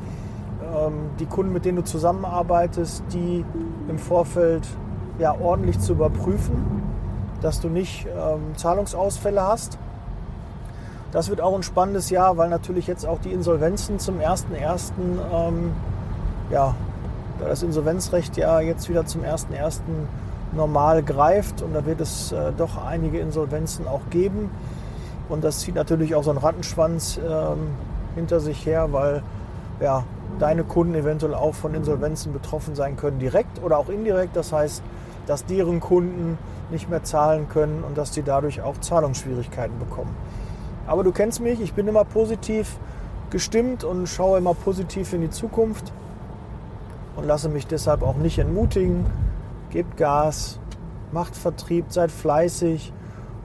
die 1.19 1.27
Kunden, 1.27 1.53
mit 1.53 1.65
denen 1.65 1.77
du 1.77 1.85
zusammenarbeitest, 1.85 3.05
die 3.13 3.45
im 3.89 3.99
Vorfeld 3.99 4.67
ja, 5.19 5.35
ordentlich 5.39 5.79
zu 5.79 5.93
überprüfen, 5.93 6.83
dass 7.41 7.61
du 7.61 7.69
nicht 7.69 8.07
ähm, 8.07 8.57
Zahlungsausfälle 8.57 9.43
hast. 9.43 9.79
Das 11.13 11.29
wird 11.29 11.41
auch 11.41 11.55
ein 11.55 11.63
spannendes 11.63 12.11
Jahr, 12.11 12.37
weil 12.37 12.49
natürlich 12.49 12.87
jetzt 12.87 13.05
auch 13.05 13.19
die 13.19 13.33
Insolvenzen 13.33 13.99
zum 13.99 14.19
1.1. 14.19 14.93
Ähm, 15.33 15.73
ja, 16.51 16.75
da 17.41 17.49
das 17.49 17.63
Insolvenzrecht 17.63 18.37
ja 18.37 18.61
jetzt 18.61 18.89
wieder 18.89 19.07
zum 19.07 19.23
1.1. 19.23 19.81
normal 20.53 21.03
greift 21.03 21.63
und 21.63 21.75
da 21.75 21.85
wird 21.85 22.01
es 22.01 22.33
äh, 22.33 22.53
doch 22.57 22.85
einige 22.85 23.19
Insolvenzen 23.19 23.89
auch 23.89 24.03
geben. 24.11 24.51
Und 25.29 25.45
das 25.45 25.61
zieht 25.61 25.75
natürlich 25.75 26.15
auch 26.15 26.25
so 26.25 26.31
einen 26.31 26.39
Rattenschwanz 26.39 27.19
ähm, 27.19 27.69
hinter 28.15 28.41
sich 28.41 28.67
her, 28.67 28.93
weil 28.93 29.23
ja, 29.81 30.05
deine 30.39 30.65
Kunden 30.65 30.95
eventuell 30.95 31.35
auch 31.35 31.55
von 31.55 31.75
Insolvenzen 31.75 32.33
betroffen 32.33 32.75
sein 32.75 32.97
können, 32.97 33.19
direkt 33.19 33.63
oder 33.63 33.79
auch 33.79 33.89
indirekt. 33.89 34.37
Das 34.37 34.53
heißt, 34.53 34.83
dass 35.27 35.45
deren 35.45 35.81
Kunden 35.81 36.39
nicht 36.71 36.89
mehr 36.89 37.03
zahlen 37.03 37.49
können 37.49 37.85
und 37.87 37.99
dass 37.99 38.11
die 38.11 38.23
dadurch 38.23 38.63
auch 38.63 38.79
Zahlungsschwierigkeiten 38.79 39.79
bekommen. 39.79 40.15
Aber 40.87 41.05
du 41.05 41.13
kennst 41.13 41.41
mich, 41.41 41.61
ich 41.61 41.75
bin 41.75 41.87
immer 41.89 42.05
positiv 42.05 42.79
gestimmt 43.31 43.85
und 43.85 44.09
schaue 44.09 44.39
immer 44.39 44.55
positiv 44.55 45.13
in 45.13 45.21
die 45.21 45.31
Zukunft 45.31 45.93
und 47.17 47.27
lasse 47.27 47.49
mich 47.49 47.67
deshalb 47.67 48.03
auch 48.03 48.17
nicht 48.17 48.39
entmutigen. 48.39 49.07
Gebt 49.71 49.97
Gas, 49.97 50.59
macht 51.13 51.37
Vertrieb, 51.37 51.87
seid 51.91 52.11
fleißig. 52.11 52.93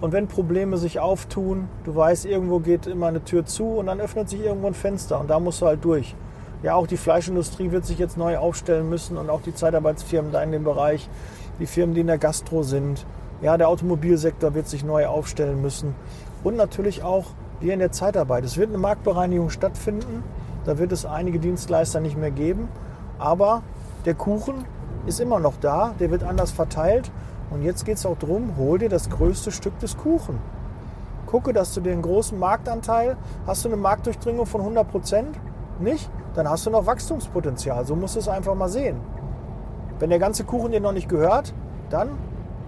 Und 0.01 0.11
wenn 0.11 0.27
Probleme 0.27 0.77
sich 0.77 0.99
auftun, 0.99 1.67
du 1.83 1.95
weißt, 1.95 2.25
irgendwo 2.25 2.59
geht 2.59 2.87
immer 2.87 3.07
eine 3.07 3.23
Tür 3.23 3.45
zu 3.45 3.65
und 3.65 3.87
dann 3.87 3.99
öffnet 3.99 4.29
sich 4.29 4.43
irgendwo 4.43 4.67
ein 4.67 4.73
Fenster 4.73 5.19
und 5.19 5.29
da 5.29 5.39
musst 5.39 5.61
du 5.61 5.67
halt 5.67 5.83
durch. 5.83 6.15
Ja, 6.65 6.73
auch 6.73 6.87
die 6.87 6.97
Fleischindustrie 6.97 7.69
wird 7.69 7.85
sich 7.85 7.99
jetzt 7.99 8.17
neu 8.17 8.39
aufstellen 8.39 8.89
müssen 8.89 9.17
und 9.17 9.29
auch 9.29 9.41
die 9.43 9.53
Zeitarbeitsfirmen 9.53 10.31
da 10.31 10.41
in 10.41 10.51
dem 10.51 10.63
Bereich, 10.63 11.07
die 11.59 11.67
Firmen, 11.67 11.93
die 11.93 12.01
in 12.01 12.07
der 12.07 12.17
Gastro 12.17 12.63
sind. 12.63 13.05
Ja, 13.43 13.55
der 13.55 13.69
Automobilsektor 13.69 14.55
wird 14.55 14.67
sich 14.67 14.83
neu 14.83 15.05
aufstellen 15.05 15.61
müssen. 15.61 15.93
Und 16.43 16.55
natürlich 16.55 17.03
auch 17.03 17.25
wir 17.59 17.71
in 17.71 17.81
der 17.81 17.91
Zeitarbeit. 17.91 18.45
Es 18.45 18.57
wird 18.57 18.69
eine 18.69 18.79
Marktbereinigung 18.79 19.51
stattfinden. 19.51 20.23
Da 20.65 20.79
wird 20.79 20.91
es 20.91 21.05
einige 21.05 21.37
Dienstleister 21.37 21.99
nicht 21.99 22.17
mehr 22.17 22.31
geben. 22.31 22.67
Aber 23.19 23.61
der 24.05 24.15
Kuchen 24.15 24.65
ist 25.05 25.19
immer 25.19 25.39
noch 25.39 25.57
da. 25.61 25.93
Der 25.99 26.09
wird 26.09 26.23
anders 26.23 26.49
verteilt. 26.49 27.11
Und 27.51 27.61
jetzt 27.61 27.85
geht 27.85 27.97
es 27.97 28.07
auch 28.07 28.17
darum, 28.17 28.57
hol 28.57 28.79
dir 28.79 28.89
das 28.89 29.11
größte 29.11 29.51
Stück 29.51 29.77
des 29.77 29.97
Kuchen. 29.97 30.39
Gucke, 31.27 31.53
dass 31.53 31.75
du 31.75 31.81
den 31.81 32.01
großen 32.01 32.39
Marktanteil, 32.39 33.17
hast 33.45 33.63
du 33.65 33.69
eine 33.69 33.77
Marktdurchdringung 33.77 34.47
von 34.47 34.61
100 34.61 34.89
Prozent? 34.89 35.39
Nicht? 35.79 36.09
Dann 36.35 36.49
hast 36.49 36.65
du 36.65 36.69
noch 36.69 36.85
Wachstumspotenzial. 36.85 37.85
So 37.85 37.95
musst 37.95 38.15
du 38.15 38.19
es 38.19 38.27
einfach 38.27 38.55
mal 38.55 38.69
sehen. 38.69 38.99
Wenn 39.99 40.09
der 40.09 40.19
ganze 40.19 40.43
Kuchen 40.43 40.71
dir 40.71 40.81
noch 40.81 40.91
nicht 40.91 41.07
gehört, 41.07 41.53
dann 41.89 42.09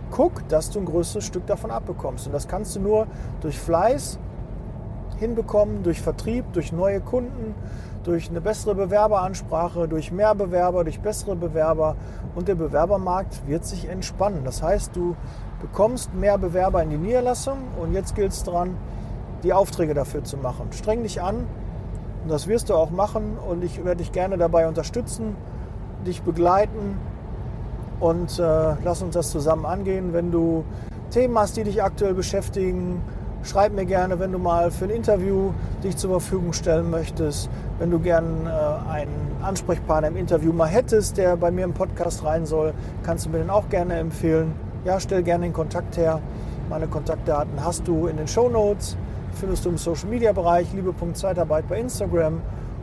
guck, 0.10 0.48
dass 0.48 0.70
du 0.70 0.80
ein 0.80 0.86
größeres 0.86 1.26
Stück 1.26 1.46
davon 1.46 1.70
abbekommst. 1.70 2.28
Und 2.28 2.34
das 2.34 2.48
kannst 2.48 2.76
du 2.76 2.80
nur 2.80 3.08
durch 3.42 3.60
Fleiß 3.60 4.18
hinbekommen, 5.18 5.84
durch 5.84 6.02
Vertrieb, 6.02 6.46
durch 6.54 6.72
neue 6.72 7.02
Kunden, 7.02 7.56
durch 8.04 8.30
eine 8.30 8.40
bessere 8.40 8.74
Bewerberansprache, 8.74 9.90
durch 9.90 10.12
mehr 10.14 10.34
Bewerber, 10.34 10.86
durch 10.86 11.02
bessere 11.02 11.36
Bewerber. 11.36 11.98
Und 12.36 12.48
der 12.48 12.56
Bewerbermarkt 12.56 13.46
wird 13.48 13.66
sich 13.66 13.90
entspannen. 13.90 14.46
Das 14.46 14.64
heißt, 14.64 14.96
du 14.96 15.18
bekommst 15.62 16.14
mehr 16.14 16.38
Bewerber 16.38 16.82
in 16.84 16.92
die 16.92 16.98
Niederlassung 16.98 17.58
und 17.82 17.94
jetzt 17.94 18.16
gilt 18.16 18.32
es 18.32 18.44
daran, 18.44 18.78
die 19.44 19.52
Aufträge 19.52 19.94
dafür 19.94 20.24
zu 20.24 20.38
machen. 20.38 20.72
Streng 20.72 21.04
dich 21.04 21.22
an 21.22 21.48
und 22.28 22.34
das 22.34 22.50
wirst 22.50 22.70
du 22.70 22.74
auch 22.74 22.90
machen 22.90 23.38
und 23.50 23.64
ich 23.64 23.86
werde 23.86 24.00
dich 24.00 24.12
gerne 24.12 24.38
dabei 24.38 24.68
unterstützen, 24.68 25.38
dich 26.06 26.24
begleiten 26.24 26.98
und 28.02 28.38
äh, 28.38 28.76
lass 28.84 29.02
uns 29.02 29.14
das 29.14 29.32
zusammen 29.32 29.66
angehen. 29.66 30.12
Wenn 30.12 30.30
du 30.30 30.66
Themen 31.10 31.40
hast, 31.40 31.56
die 31.56 31.64
dich 31.64 31.82
aktuell 31.82 32.14
beschäftigen, 32.14 33.02
schreib 33.44 33.72
mir 33.72 33.86
gerne, 33.86 34.20
wenn 34.20 34.34
du 34.34 34.40
mal 34.40 34.72
für 34.72 34.84
ein 34.84 34.90
Interview 34.90 35.52
dich 35.86 35.96
zur 35.96 36.20
Verfügung 36.20 36.52
stellen 36.52 36.90
möchtest. 36.90 37.50
Wenn 37.80 37.92
du 37.92 38.00
gerne 38.00 38.28
äh, 38.50 38.92
einen 38.92 39.38
Ansprechpartner 39.42 40.10
im 40.10 40.18
Interview 40.18 40.52
mal 40.52 40.68
hättest, 40.68 41.16
der 41.16 41.38
bei 41.38 41.50
mir 41.50 41.64
im 41.64 41.74
Podcast 41.74 42.26
rein 42.26 42.46
soll, 42.46 42.74
kannst 43.04 43.26
du 43.26 43.30
mir 43.30 43.38
den 43.38 43.50
auch 43.50 43.70
gerne 43.70 43.94
empfehlen. 43.94 44.52
Ja, 44.84 45.00
stell 45.00 45.24
gerne 45.24 45.46
den 45.46 45.54
Kontakt 45.54 45.96
her. 45.96 46.20
Meine 46.70 46.88
Kontaktdaten 46.88 47.64
hast 47.64 47.88
du 47.88 48.08
in 48.08 48.18
den 48.18 48.28
Show 48.28 48.50
Notes, 48.50 48.98
findest 49.38 49.66
du 49.66 49.70
im 49.70 49.78
Social 49.78 50.10
Media 50.10 50.34
Bereich, 50.34 50.74
liebe.zeitarbeit 50.74 51.68
bei 51.68 51.80
Instagram. 51.80 52.42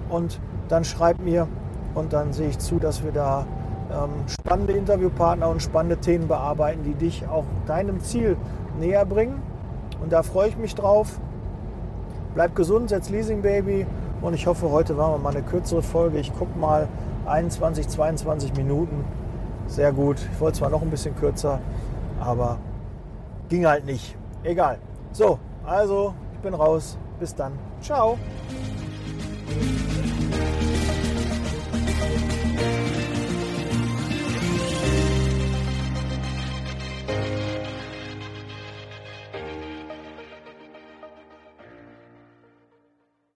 Und 0.08 0.40
dann 0.68 0.84
schreib 0.84 1.20
mir 1.20 1.48
und 1.94 2.12
dann 2.12 2.32
sehe 2.32 2.48
ich 2.48 2.58
zu, 2.58 2.78
dass 2.78 3.04
wir 3.04 3.12
da 3.12 3.46
ähm, 3.90 4.10
spannende 4.26 4.72
Interviewpartner 4.72 5.48
und 5.48 5.62
spannende 5.62 5.98
Themen 5.98 6.28
bearbeiten, 6.28 6.82
die 6.84 6.94
dich 6.94 7.26
auch 7.28 7.44
deinem 7.66 8.00
Ziel 8.00 8.36
näher 8.78 9.04
bringen. 9.04 9.42
Und 10.02 10.12
da 10.12 10.22
freue 10.22 10.48
ich 10.48 10.56
mich 10.56 10.74
drauf. 10.74 11.20
Bleib 12.34 12.54
gesund, 12.54 12.88
setz 12.88 13.10
Leasing 13.10 13.42
Baby. 13.42 13.86
Und 14.20 14.34
ich 14.34 14.46
hoffe, 14.46 14.70
heute 14.70 14.96
war 14.96 15.16
mal 15.18 15.30
eine 15.30 15.42
kürzere 15.42 15.82
Folge. 15.82 16.18
Ich 16.18 16.32
gucke 16.36 16.58
mal 16.58 16.88
21, 17.26 17.88
22 17.88 18.54
Minuten. 18.54 19.04
Sehr 19.66 19.92
gut. 19.92 20.18
Ich 20.32 20.40
wollte 20.40 20.58
zwar 20.58 20.70
noch 20.70 20.82
ein 20.82 20.90
bisschen 20.90 21.16
kürzer, 21.16 21.60
aber 22.20 22.58
ging 23.48 23.66
halt 23.66 23.86
nicht. 23.86 24.16
Egal. 24.42 24.78
So, 25.12 25.38
also 25.64 26.14
bin 26.44 26.54
raus. 26.54 26.96
Bis 27.18 27.34
dann. 27.34 27.58
Ciao. 27.82 28.18